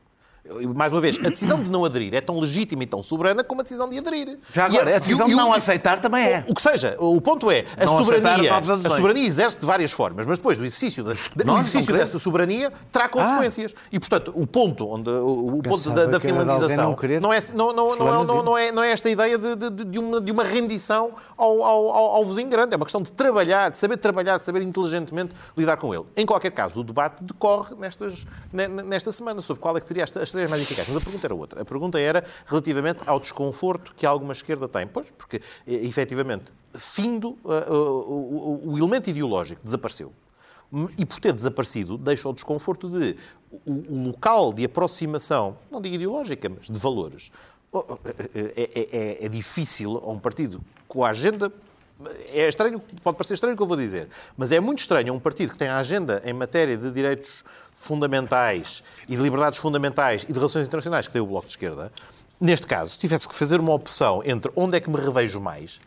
[0.74, 3.60] mais uma vez, a decisão de não aderir é tão legítima e tão soberana como
[3.60, 4.38] a decisão de aderir.
[4.52, 6.44] Já agora, a, a decisão de não aceitar também é.
[6.46, 10.26] O, o, que seja, o ponto é, a soberania, a soberania exerce de várias formas,
[10.26, 13.74] mas depois o exercício, da, o exercício dessa soberania terá consequências.
[13.76, 13.80] Ah.
[13.92, 17.96] E, portanto, o ponto, onde, o, ponto da, da finlandização não, não, é, não, não,
[17.96, 21.12] não, não, não, é, não é esta ideia de, de, de, uma, de uma rendição
[21.36, 22.74] ao, ao, ao, vizinho grande.
[22.74, 26.04] É uma questão de trabalhar, de saber trabalhar, de saber inteligentemente lidar com ele.
[26.16, 30.20] Em qualquer caso, o debate decorre nestas, nesta semana sobre qual é que seria esta,
[30.20, 30.92] esta mais eficazes.
[30.92, 31.62] Mas a pergunta era outra.
[31.62, 34.86] A pergunta era relativamente ao desconforto que alguma esquerda tem.
[34.86, 40.12] Pois, porque, efetivamente, findo, uh, uh, o, o elemento ideológico desapareceu.
[40.96, 43.16] E por ter desaparecido, deixa o desconforto de
[43.66, 47.30] o, o local de aproximação, não digo ideológica, mas de valores.
[48.34, 51.52] É, é, é, é difícil a um partido com a agenda
[52.32, 55.18] é estranho, pode parecer estranho o que eu vou dizer, mas é muito estranho um
[55.18, 57.44] partido que tem a agenda em matéria de direitos
[57.74, 61.90] fundamentais e de liberdades fundamentais e de relações internacionais que tem o Bloco de Esquerda,
[62.40, 65.78] neste caso, se tivesse que fazer uma opção entre onde é que me revejo mais,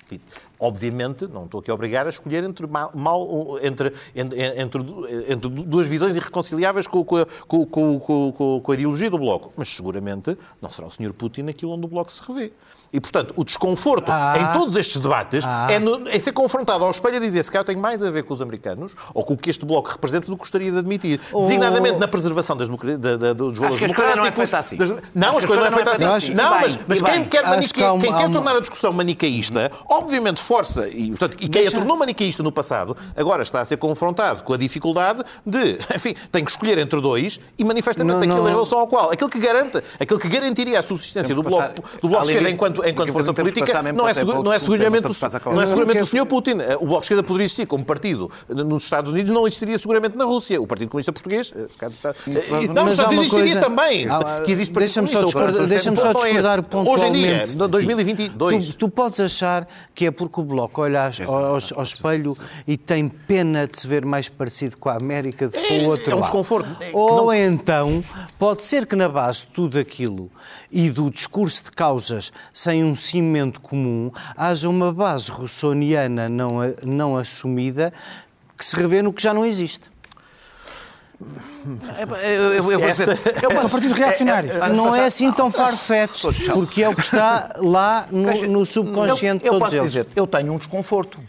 [0.60, 4.82] obviamente, não estou aqui a obrigar a escolher entre, mal, mal entre, entre, entre,
[5.28, 10.72] entre, duas visões irreconciliáveis com, com, com, com, a ideologia do Bloco, mas seguramente não
[10.72, 11.12] será o Sr.
[11.14, 12.54] Putin aquilo onde o Bloco se revê.
[12.94, 16.84] E, portanto, o desconforto ah, em todos estes debates ah, é, no, é, ser confrontado
[16.84, 19.34] ao espelho a dizer se calhar tem mais a ver com os americanos ou com
[19.34, 21.20] o que este bloco representa do que gostaria de admitir.
[21.32, 24.18] Oh, Designadamente na preservação das, da, da, dos valores democráticos.
[24.18, 24.76] não é feita assim.
[24.78, 26.06] Das, não, as coisas não é feita assim.
[26.06, 26.34] assim.
[26.36, 31.10] Não, mas, mas quem quer, manique, quem quer tornar a discussão manicaísta, obviamente força, e,
[31.10, 31.70] portanto, e quem Deixa...
[31.70, 36.14] a tornou manicaísta no passado, agora está a ser confrontado com a dificuldade de, enfim,
[36.32, 38.48] tem que escolher entre dois e manifestamente não, aquilo não.
[38.48, 39.12] em relação ao qual.
[39.12, 43.12] Aquele que garante, aquele que garantiria a subsistência do bloco, do bloco esquerda enquanto enquanto,
[43.12, 44.60] força política, não é, não é seguramente, não é
[45.68, 46.26] seguramente o Sr.
[46.26, 46.58] Putin.
[46.80, 50.26] O Bloco de Esquerda poderia existir como partido nos Estados Unidos, não existiria seguramente na
[50.26, 50.62] Rússia.
[50.62, 54.08] O Partido Comunista Português, eh, se não, nos Estados Unidos existiria também,
[54.46, 57.06] que existe Deixa-me só, discordar, deixa só discordar pontualmente.
[57.06, 58.68] Hoje em dia, 2022.
[58.68, 62.36] Tu, tu podes achar que é porque o Bloco olha ao, ao, ao espelho
[62.68, 65.90] e tem pena de se ver mais parecido com a América do que com o
[65.90, 66.70] outro É um desconforto.
[66.92, 68.04] Ou então,
[68.38, 70.30] pode ser que na base de tudo aquilo
[70.72, 72.32] e do discurso de causas
[72.64, 76.50] sem um cimento comum, haja uma base russoniana não,
[76.86, 77.92] não assumida
[78.58, 79.92] que se revê no que já não existe.
[82.00, 83.08] Eu, eu, eu vou dizer,
[83.42, 84.56] eu, são partidos reacionários.
[84.56, 88.66] É, é, não é assim tão farfetch, porque é o que está lá no, no
[88.66, 91.20] subconsciente eu, eu posso dizer, eu tenho um desconforto.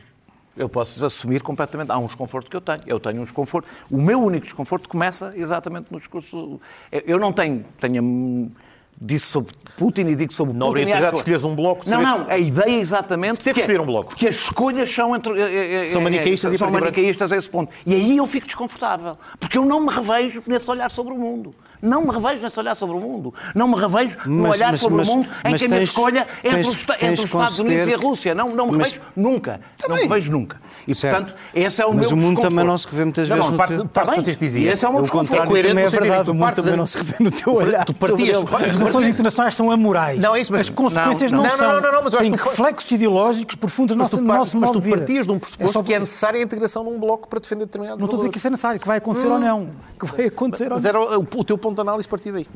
[0.57, 1.91] Eu posso assumir completamente.
[1.91, 2.83] Há um desconforto que eu tenho.
[2.87, 3.69] Eu tenho um desconforto.
[3.91, 6.61] O meu único desconforto começa exatamente no discurso.
[6.93, 8.53] Eu não tenho, tenho
[9.01, 10.81] disse sobre Putin e digo sobre não Putin.
[10.81, 11.89] Não obrigatoriedade de escolheres um bloco.
[11.89, 14.15] Não, não, a ideia é exatamente ter que, escolher um bloco.
[14.15, 17.49] que as escolhas são entre é, é, são manicaístas é, e são manicaístas a esse
[17.49, 17.73] ponto.
[17.87, 21.55] E aí eu fico desconfortável, porque eu não me revejo nesse olhar sobre o mundo.
[21.81, 23.35] Não me revejo nesse olhar sobre o mundo.
[23.55, 26.27] Não me revejo no olhar mas, sobre mas, o mundo em que a minha escolha
[26.43, 28.35] é entre, os, entre os Estados Unidos e a Rússia.
[28.35, 29.61] Não, não me revejo nunca.
[29.79, 29.89] Também.
[29.89, 30.61] Não me revejo nunca.
[30.87, 31.17] E, certo.
[31.17, 33.51] portanto, esse é o mas meu Mas o mundo também não se revê muitas vezes
[33.51, 33.87] no parte, teu...
[33.87, 34.73] Parte tá Francisco dizia.
[34.73, 35.43] Esse é o meu desconforto.
[35.43, 36.31] O também é verdade.
[36.31, 37.85] O mundo também não se revê no teu olhar.
[37.85, 38.45] Tu partias...
[38.65, 40.21] As relações internacionais são amorais.
[40.21, 40.63] Não, é isso, mas...
[40.63, 41.69] As consequências não, não, são.
[41.69, 42.37] Não, não, não, mas eu acho que...
[42.37, 44.97] reflexos ideológicos profundos no nosso, nosso modo de vida.
[44.97, 47.67] Mas tu partias de um pressuposto que é necessária a integração num bloco para defender
[47.67, 49.69] determinados Não estou a dizer que isso é necessário, que vai acontecer ou não.
[49.99, 50.77] Que vai acontecer ou não.
[50.77, 52.47] Mas era o teu ponto de análise a partir daí.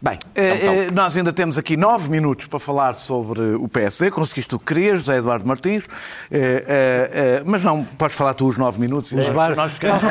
[0.00, 4.10] Bem, é nós ainda temos aqui nove minutos para falar sobre o PSD.
[4.10, 5.84] Conseguiste o que querias, José Eduardo Martins.
[7.44, 9.12] mas não, podes falar tu os nove minutos.
[9.12, 9.56] Os bares.
[9.56, 10.02] Nós ficamos...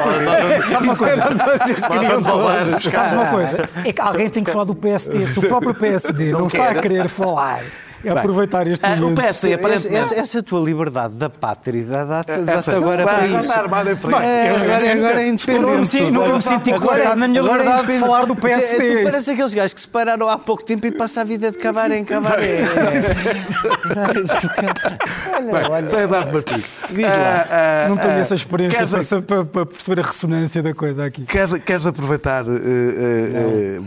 [2.81, 3.69] Sabes uma coisa?
[3.85, 5.27] É que alguém tem que falar do PSD.
[5.27, 7.61] Se o próprio PSD não, não está a querer falar
[8.03, 9.19] é aproveitar este momento.
[9.19, 9.95] O PS, aparentemente...
[9.95, 13.51] essa, essa tua liberdade da pátria dá-te agora para isso.
[13.51, 16.11] Armada em é, agora, agora é independente.
[16.11, 18.97] Nunca me senti agora, na minha liberdade de falar do PSD.
[18.97, 21.57] Tu parece aqueles gajos que se pararam há pouco tempo e passam a vida de
[21.57, 22.61] cabaré em cabaré.
[25.35, 25.89] olha, olha.
[25.89, 26.63] Só Eduardo Martins.
[26.89, 27.45] Diz lá.
[27.49, 28.85] Ah, ah, não tenho ah, essa experiência
[29.21, 31.25] para, perceber a ressonância da coisa aqui.
[31.25, 32.45] Queres, aproveitar...
[32.45, 33.79] Eh, eh,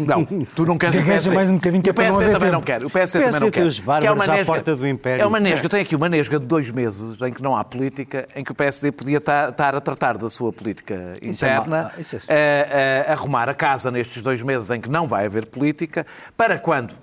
[0.00, 0.24] não.
[0.54, 0.96] tu não queres...
[0.96, 2.84] Gagueja mais um bocadinho que é para não haver também não quer.
[2.84, 3.66] O PSD também não quer.
[3.66, 5.22] os que é uma nesga, à porta do Império.
[5.22, 5.66] É uma nesga.
[5.66, 8.52] Eu tenho aqui uma nesga de dois meses em que não há política, em que
[8.52, 11.92] o PSD podia estar a tratar da sua política interna,
[12.28, 15.46] é a, a, a arrumar a casa nestes dois meses em que não vai haver
[15.46, 16.06] política,
[16.36, 16.94] para quando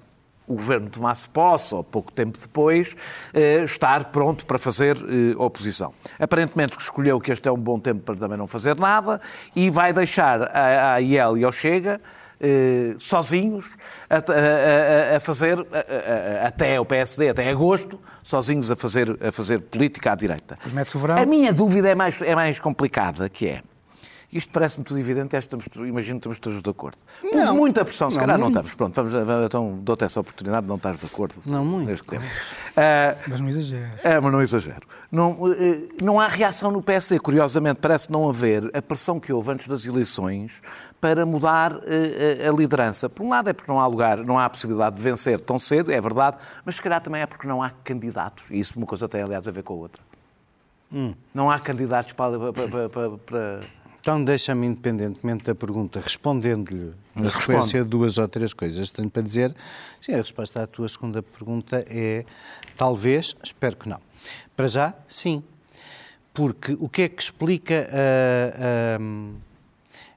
[0.47, 2.95] o governo tomasse posse, ou pouco tempo depois,
[3.33, 5.93] eh, estar pronto para fazer eh, oposição.
[6.19, 9.19] Aparentemente escolheu que este é um bom tempo para também não fazer nada
[9.55, 11.99] e vai deixar a IEL e ao Chega
[12.39, 13.75] eh, sozinhos
[14.09, 19.61] a, a, a fazer, a, até o PSD, até agosto, sozinhos a fazer, a fazer
[19.61, 20.55] política à direita.
[21.21, 23.61] A minha dúvida é mais, é mais complicada, que é,
[24.35, 26.97] isto parece-me tudo evidente, estamos, imagino que estamos todos de acordo.
[27.23, 28.53] Houve não, muita pressão, se não, calhar muito.
[28.53, 28.75] não estamos.
[28.75, 31.35] Pronto, vamos, então dou-te essa oportunidade de não estar de acordo.
[31.45, 31.89] Não muito.
[33.27, 33.91] Mas não exagero.
[34.03, 34.87] É, mas não exagero.
[35.09, 39.51] Não, eh, não há reação no PSD, curiosamente, parece não haver a pressão que houve
[39.51, 40.61] antes das eleições
[41.05, 41.79] para mudar uh,
[42.49, 43.07] a liderança.
[43.07, 45.91] Por um lado é porque não há lugar, não há possibilidade de vencer tão cedo,
[45.91, 48.49] é verdade, mas se calhar também é porque não há candidatos.
[48.49, 50.01] E isso uma coisa tem, aliás, a ver com a outra.
[50.91, 51.13] Hum.
[51.31, 53.59] Não há candidatos para, para, para, para...
[53.99, 59.21] Então, deixa-me, independentemente da pergunta, respondendo-lhe na sequência de duas ou três coisas, tenho para
[59.21, 59.55] dizer,
[60.01, 62.25] sim, a resposta à tua segunda pergunta é
[62.75, 63.99] talvez, espero que não.
[64.55, 65.43] Para já, sim.
[66.33, 68.99] Porque o que é que explica a.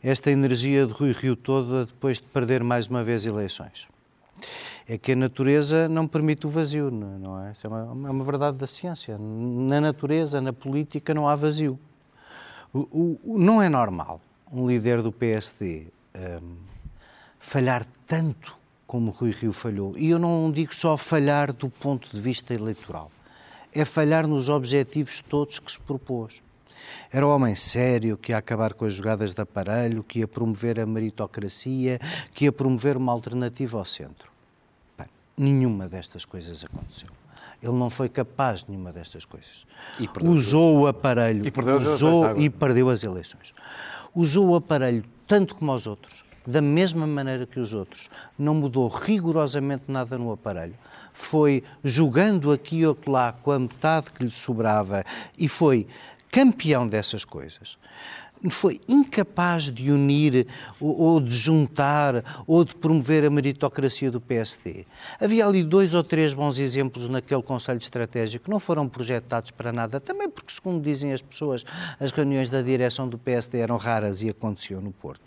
[0.02, 3.88] Esta energia de Rui Rio toda depois de perder mais uma vez eleições.
[4.86, 7.52] É que a natureza não permite o vazio, não é?
[7.52, 9.18] Isso é uma, é uma verdade da ciência.
[9.18, 11.78] Na natureza, na política, não há vazio.
[12.72, 14.20] O, o, não é normal
[14.52, 15.86] um líder do PSD
[16.16, 16.56] um,
[17.38, 19.96] falhar tanto como Rui Rio falhou.
[19.98, 23.10] E eu não digo só falhar do ponto de vista eleitoral.
[23.72, 26.42] É falhar nos objetivos todos que se propôs.
[27.12, 30.78] Era um homem sério que ia acabar com as jogadas de aparelho, que ia promover
[30.80, 31.98] a meritocracia,
[32.32, 34.30] que ia promover uma alternativa ao centro.
[34.96, 37.08] Bem, nenhuma destas coisas aconteceu.
[37.62, 39.66] Ele não foi capaz de nenhuma destas coisas.
[40.22, 43.52] Usou o aparelho e perdeu, usou, e perdeu as eleições.
[44.14, 48.08] Usou o aparelho tanto como os outros, da mesma maneira que os outros.
[48.38, 50.74] Não mudou rigorosamente nada no aparelho
[51.18, 55.04] foi jogando aqui ou lá com a metade que lhe sobrava
[55.36, 55.86] e foi
[56.30, 57.78] campeão dessas coisas
[58.50, 60.46] foi incapaz de unir
[60.80, 64.86] ou de juntar ou de promover a meritocracia do PSD.
[65.20, 69.72] Havia ali dois ou três bons exemplos naquele Conselho Estratégico que não foram projetados para
[69.72, 71.64] nada, também porque, segundo dizem as pessoas,
[71.98, 75.22] as reuniões da direção do PSD eram raras e aconteciam no Porto.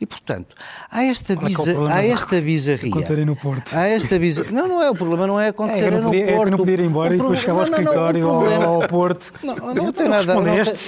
[0.00, 0.54] E, portanto,
[0.90, 2.90] há esta, biza, é há esta bizarria.
[2.90, 3.74] Acontecerem no Porto.
[3.74, 4.52] Há esta bizarria.
[4.52, 6.40] Não, não é o problema, não é acontecer é, no podia, Porto.
[6.40, 9.32] É que não podia ir embora e depois chegar ao escritório ou ao Porto.
[9.42, 10.34] Não, não, não tem nada.
[10.34, 10.44] Não,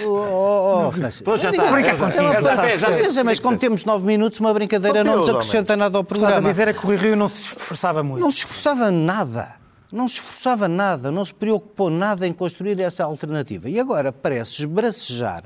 [0.09, 1.73] oh, oh, Francisco, já está.
[1.73, 3.25] Brincar contigo.
[3.25, 6.33] mas como temos nove minutos, uma brincadeira não nos acrescenta nada ao programa.
[6.33, 8.21] Estás a dizer é que o Rio não se esforçava muito.
[8.21, 9.63] Não se esforçava nada.
[9.93, 13.69] Não se esforçava nada, não se preocupou nada em construir essa alternativa.
[13.69, 15.45] E agora parece esbracejar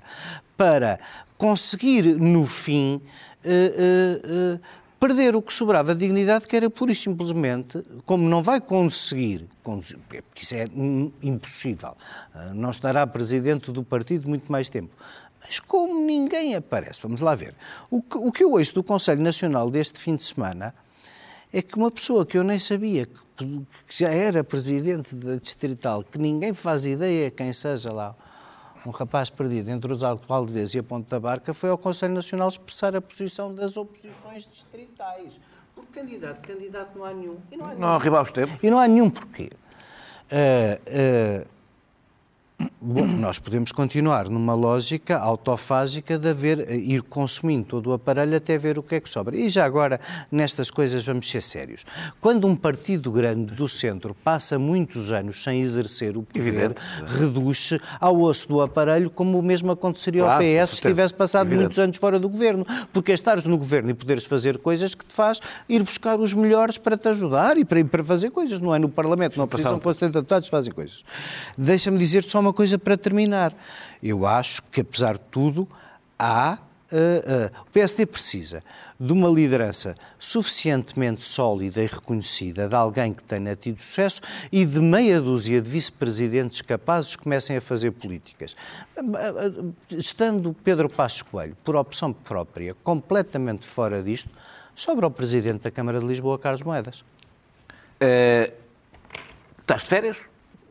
[0.57, 1.01] para
[1.37, 3.01] conseguir, no fim,
[3.45, 4.61] uh, uh, uh,
[4.99, 9.47] perder o que sobrava de dignidade, que era pura e simplesmente, como não vai conseguir,
[9.63, 10.67] porque isso é
[11.23, 11.95] impossível,
[12.55, 14.91] não estará presidente do partido muito mais tempo,
[15.47, 17.55] mas como ninguém aparece, vamos lá ver.
[17.91, 20.75] O que, o que eu ouço do Conselho Nacional deste fim de semana
[21.53, 26.19] é que uma pessoa que eu nem sabia que, já era presidente da Distrital, que
[26.19, 28.15] ninguém faz ideia quem seja lá,
[28.85, 30.01] um rapaz perdido entre os
[30.49, 34.49] Vez e a Ponte da Barca, foi ao Conselho Nacional expressar a posição das oposições
[34.51, 35.41] distritais.
[35.75, 37.37] Porque candidato, candidato não há nenhum.
[37.51, 38.63] E não há, não há os tempos.
[38.63, 39.51] E não há nenhum porquê.
[40.31, 41.56] Uh, uh,
[42.59, 48.57] Bom, nós podemos continuar numa lógica autofágica de haver, ir consumindo todo o aparelho até
[48.57, 49.37] ver o que é que sobra.
[49.37, 50.01] E já agora,
[50.31, 51.85] nestas coisas, vamos ser sérios.
[52.21, 58.21] Quando um partido grande do centro passa muitos anos sem exercer o poder, reduz-se ao
[58.21, 61.63] osso do aparelho, como o mesmo aconteceria claro, ao PS se tivesse passado Evidente.
[61.63, 62.65] muitos anos fora do governo.
[62.93, 66.33] Porque é estares no governo e poderes fazer coisas que te faz ir buscar os
[66.33, 68.61] melhores para te ajudar e para, para fazer coisas.
[68.61, 71.05] Não é no Parlamento, não precisam com 70 deputados fazem coisas.
[71.59, 73.55] Deixa-me dizer-te só uma coisa para terminar.
[74.03, 75.69] Eu acho que, apesar de tudo,
[76.19, 76.59] há.
[76.87, 78.63] Uh, uh, o PSD precisa
[78.99, 84.21] de uma liderança suficientemente sólida e reconhecida, de alguém que tenha tido sucesso
[84.51, 88.57] e de meia dúzia de vice-presidentes capazes que comecem a fazer políticas.
[89.91, 94.31] Estando Pedro Passos Coelho, por opção própria, completamente fora disto,
[94.75, 97.01] sobra o Presidente da Câmara de Lisboa, Carlos Moedas.
[98.01, 98.53] Uh,
[99.61, 100.21] estás de férias?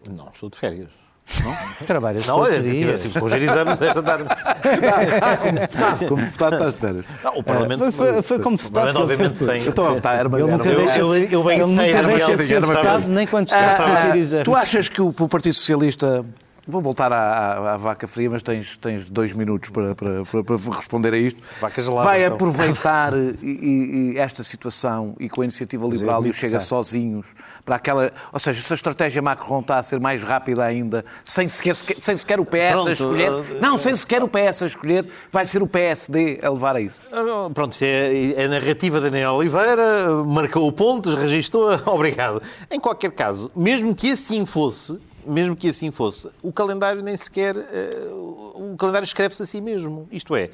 [0.09, 1.05] Não, estou de férias.
[1.43, 1.55] Não?
[1.86, 4.26] Trabalhas não, olha, tive, tive hoje exames esta tarde.
[5.41, 7.05] como deputado, como deputado de férias.
[7.23, 7.91] Não, o Parlamento...
[7.91, 8.84] Foi, foi, foi como deputado.
[8.84, 9.69] O Parlamento obviamente tem...
[9.69, 13.47] Estou a votar, era eu, nunca deixa, eu, eu, eu de ser deputado, nem quando
[13.47, 14.45] estava a ser exames.
[14.45, 16.26] Tu achas que o, o Partido Socialista
[16.68, 20.43] Vou voltar à, à, à, vaca fria, mas tens, tens dois minutos para, para, para,
[20.43, 21.41] para responder a isto.
[21.61, 22.36] Vaca gelada, Vai então.
[22.36, 27.28] aproveitar e, e esta situação e com a iniciativa liberal e o Chega sozinhos
[27.63, 28.11] para aquela.
[28.32, 32.16] Ou seja, se a estratégia Macron está a ser mais rápida ainda, sem sequer, sem
[32.16, 33.32] sequer o PS Pronto, a escolher.
[33.32, 36.82] Uh, não, sem sequer o PS a escolher, vai ser o PSD a levar a
[36.82, 37.03] isso.
[37.11, 42.41] Uh, pronto, é, é a narrativa da Daniel Oliveira, marcou o ponto, registou, obrigado.
[42.72, 47.55] Em qualquer caso, mesmo que assim fosse mesmo que assim fosse, o calendário nem sequer.
[47.55, 50.07] Uh, o calendário escreve-se a si mesmo.
[50.11, 50.49] Isto é,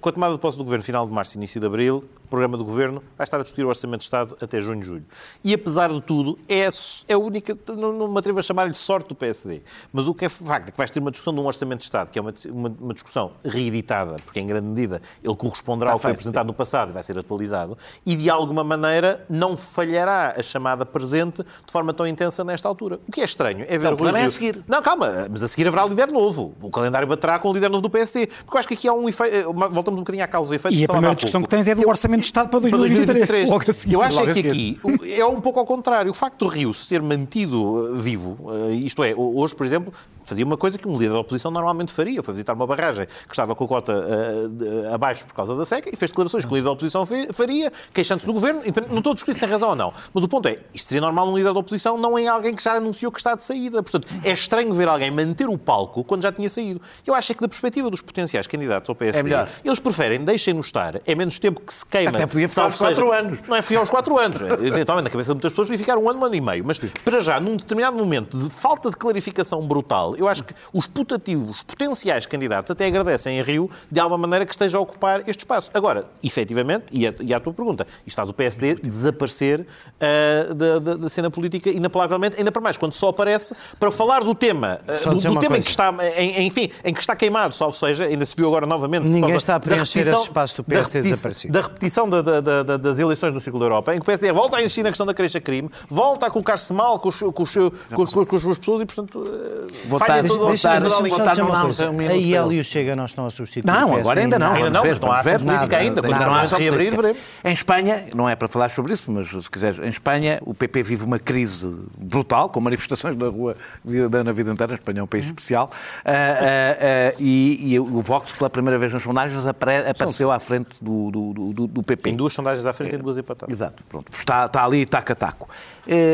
[0.00, 2.28] com a tomada de posse do governo final de março e início de abril, o
[2.28, 5.04] programa do Governo vai estar a discutir o Orçamento de Estado até junho e julho.
[5.42, 6.68] E, apesar de tudo, é,
[7.08, 10.26] é a única, não, não me atrevo a chamar-lhe sorte do PSD, mas o que
[10.26, 12.22] é facto é que vais ter uma discussão de um Orçamento de Estado, que é
[12.22, 16.46] uma, uma, uma discussão reeditada, porque, em grande medida, ele corresponderá ao que foi apresentado
[16.46, 21.42] no passado e vai ser atualizado, e, de alguma maneira, não falhará a chamada presente
[21.42, 23.00] de forma tão intensa nesta altura.
[23.08, 23.96] O que é estranho é ver...
[23.96, 24.62] Não, o é a seguir.
[24.68, 26.54] Não, calma, mas a seguir haverá líder novo.
[26.60, 28.26] O calendário baterá com o líder novo do PSD.
[28.26, 29.37] Porque eu acho que aqui há um efeito...
[29.40, 30.76] Eh, voltamos um bocadinho à causa e efeito.
[30.76, 33.06] E a primeira discussão que tens é do eu, Orçamento de Estado para 2020.
[33.06, 33.68] 2023.
[33.68, 34.80] Assim, eu acho é que aqui
[35.16, 36.10] é um pouco ao contrário.
[36.10, 39.92] O facto do Rio ser mantido eh, vivo, eh, isto é, hoje, por exemplo,
[40.28, 43.32] fazia uma coisa que um líder da oposição normalmente faria, foi visitar uma barragem que
[43.32, 46.54] estava com a cota uh, abaixo por causa da seca e fez declarações que o
[46.54, 48.62] líder da oposição faria, queixando-se do governo.
[48.90, 51.00] Não estou a discutir se tem razão ou não, mas o ponto é, isto seria
[51.00, 53.82] normal um líder da oposição, não em alguém que já anunciou que está de saída.
[53.82, 56.80] Portanto, é estranho ver alguém manter o palco quando já tinha saído.
[57.06, 60.66] Eu acho é que da perspectiva dos potenciais candidatos ao PSD, é eles preferem, deixem-nos
[60.66, 62.10] estar, é menos tempo que se queima.
[62.10, 63.38] Até podia ficar aos 4 anos.
[63.46, 64.42] Não é ficar aos 4 anos.
[64.42, 66.64] É, eventualmente, na cabeça de muitas pessoas, podia ficar um ano, um ano e meio.
[66.64, 70.86] Mas, para já, num determinado momento de falta de clarificação brutal, eu acho que os
[70.86, 75.40] putativos, potenciais candidatos até agradecem a Rio, de alguma maneira, que esteja a ocupar este
[75.40, 75.70] espaço.
[75.72, 80.78] Agora, efetivamente, e a, e a tua pergunta, isto faz o PSD desaparecer uh, da,
[80.78, 84.78] da, da, cena política inapelavelmente, ainda para mais, quando só aparece para falar do tema,
[84.82, 88.04] uh, do, do tema em que, está, em, enfim, em que está queimado, salvo seja,
[88.04, 89.06] ainda se viu agora novamente.
[89.06, 91.52] Ninguém está a preencher esse espaço do PSD da desaparecido.
[91.52, 94.56] Da repetição da, da, das eleições no Círculo da Europa, em que o PSD volta
[94.56, 98.26] a insistir na questão da queixa-crime, volta a colocar-se mal com, os, com, os, com,
[98.26, 101.90] com, as suas pessoas e, portanto, uh, todo, deixa, deixa-me só dizer uma coisa.
[101.90, 104.52] Um a IEL e o Chega não estão a substituir Não, agora ainda não.
[104.52, 106.02] Ainda não, mas não há ação política ainda.
[106.02, 107.18] Quando não há ação reabrir, veremos.
[107.44, 110.82] Em Espanha, não é para falar sobre isso, mas se quiseres, em Espanha o PP
[110.82, 114.72] vive uma crise brutal, com manifestações na rua na vida inteira.
[114.72, 115.30] A Espanha é um país uhum.
[115.30, 115.70] especial.
[116.04, 121.10] Uh, uh, uh, e, o Vox, pela primeira vez nas sondagens, apareceu à frente do,
[121.10, 122.10] do, do, do PP.
[122.10, 123.52] Em duas sondagens à frente e duas empatadas.
[123.52, 124.12] Exato, pronto.
[124.12, 125.48] Está, está ali taco a taco.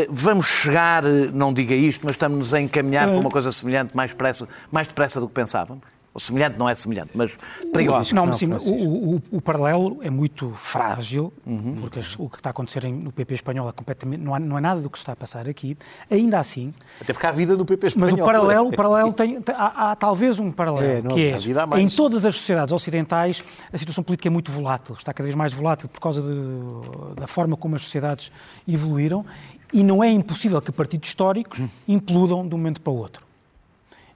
[0.08, 4.48] Vamos chegar, não diga isto, mas estamos a encaminhar para uma coisa semelhante mais depressa,
[4.70, 5.84] mais depressa do que pensávamos?
[6.14, 7.36] Ou semelhante não é semelhante, mas
[7.72, 8.14] perigoso.
[8.14, 11.78] Não, não sim, o, o, o, paralelo é muito frágil, uhum.
[11.80, 14.60] porque o que está a acontecer no PP espanhol é completamente, não, há, não é
[14.60, 15.76] nada do que se está a passar aqui.
[16.08, 16.72] Ainda assim.
[17.00, 18.10] Até porque há vida no PP espanhol.
[18.12, 19.42] Mas o paralelo, o paralelo tem.
[19.48, 21.80] há, há, talvez um paralelo, é, não, que é.
[21.80, 25.52] Em todas as sociedades ocidentais, a situação política é muito volátil, está cada vez mais
[25.52, 28.30] volátil por causa de, da forma como as sociedades
[28.68, 29.26] evoluíram,
[29.72, 33.33] e não é impossível que partidos históricos implodam de um momento para o outro.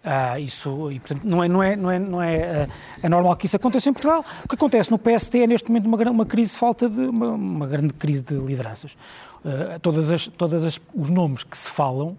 [0.02, 2.72] Ah, isso, e, portanto, não é, não é, não é, não é, uh,
[3.02, 4.24] é normal que isso aconteça em Portugal.
[4.44, 7.66] O que acontece no PST é, neste momento, uma, uma crise falta de, uma, uma
[7.66, 8.96] grande crise de lideranças.
[9.44, 12.16] Uh, todas as, todas as, os nomes que se falam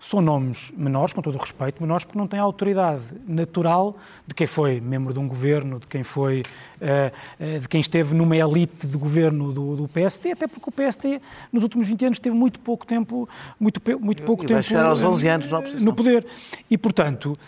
[0.00, 3.96] são nomes menores, com todo o respeito, menores porque não têm a autoridade natural
[4.26, 6.42] de quem foi membro de um governo, de quem foi,
[6.80, 11.20] uh, de quem esteve numa elite de governo do, do, PSD, até porque o PSD
[11.52, 13.28] nos últimos 20 anos teve muito pouco tempo,
[13.58, 15.50] muito, muito pouco e tempo chegar aos 11 anos
[15.82, 16.26] no poder.
[16.70, 17.38] E, portanto,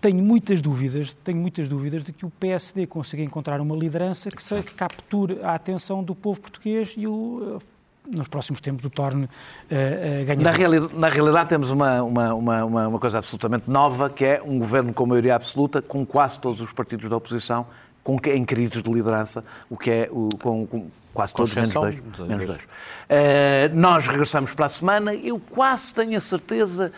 [0.00, 4.42] tenho muitas dúvidas, tenho muitas dúvidas de que o PSD consiga encontrar uma liderança que,
[4.42, 7.58] se, que capture a atenção do povo português e o
[8.06, 10.42] nos próximos tempos o torne uh, uh, ganhar.
[10.42, 14.58] Na, reali na realidade temos uma, uma, uma, uma, coisa absolutamente nova, que é um
[14.58, 17.66] governo com maioria absoluta, com quase todos os partidos da oposição
[18.04, 22.02] com, em crises de liderança, o que é o, com, com quase todos, menos dois.
[22.18, 22.62] Menos dois.
[22.62, 25.14] Uh, nós regressamos para a semana.
[25.14, 26.92] Eu quase tenho a certeza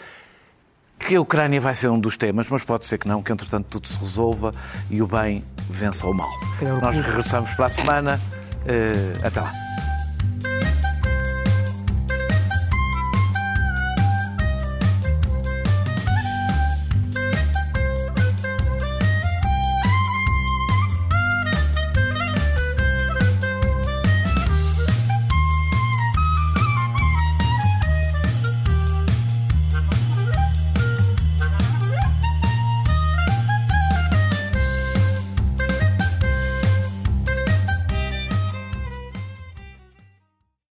[0.98, 3.66] que a Ucrânia vai ser um dos temas, mas pode ser que não, que entretanto
[3.70, 4.52] tudo se resolva
[4.90, 6.30] e o bem vença o mal.
[6.82, 8.20] Nós regressamos para a semana.
[8.66, 9.65] Uh, até lá.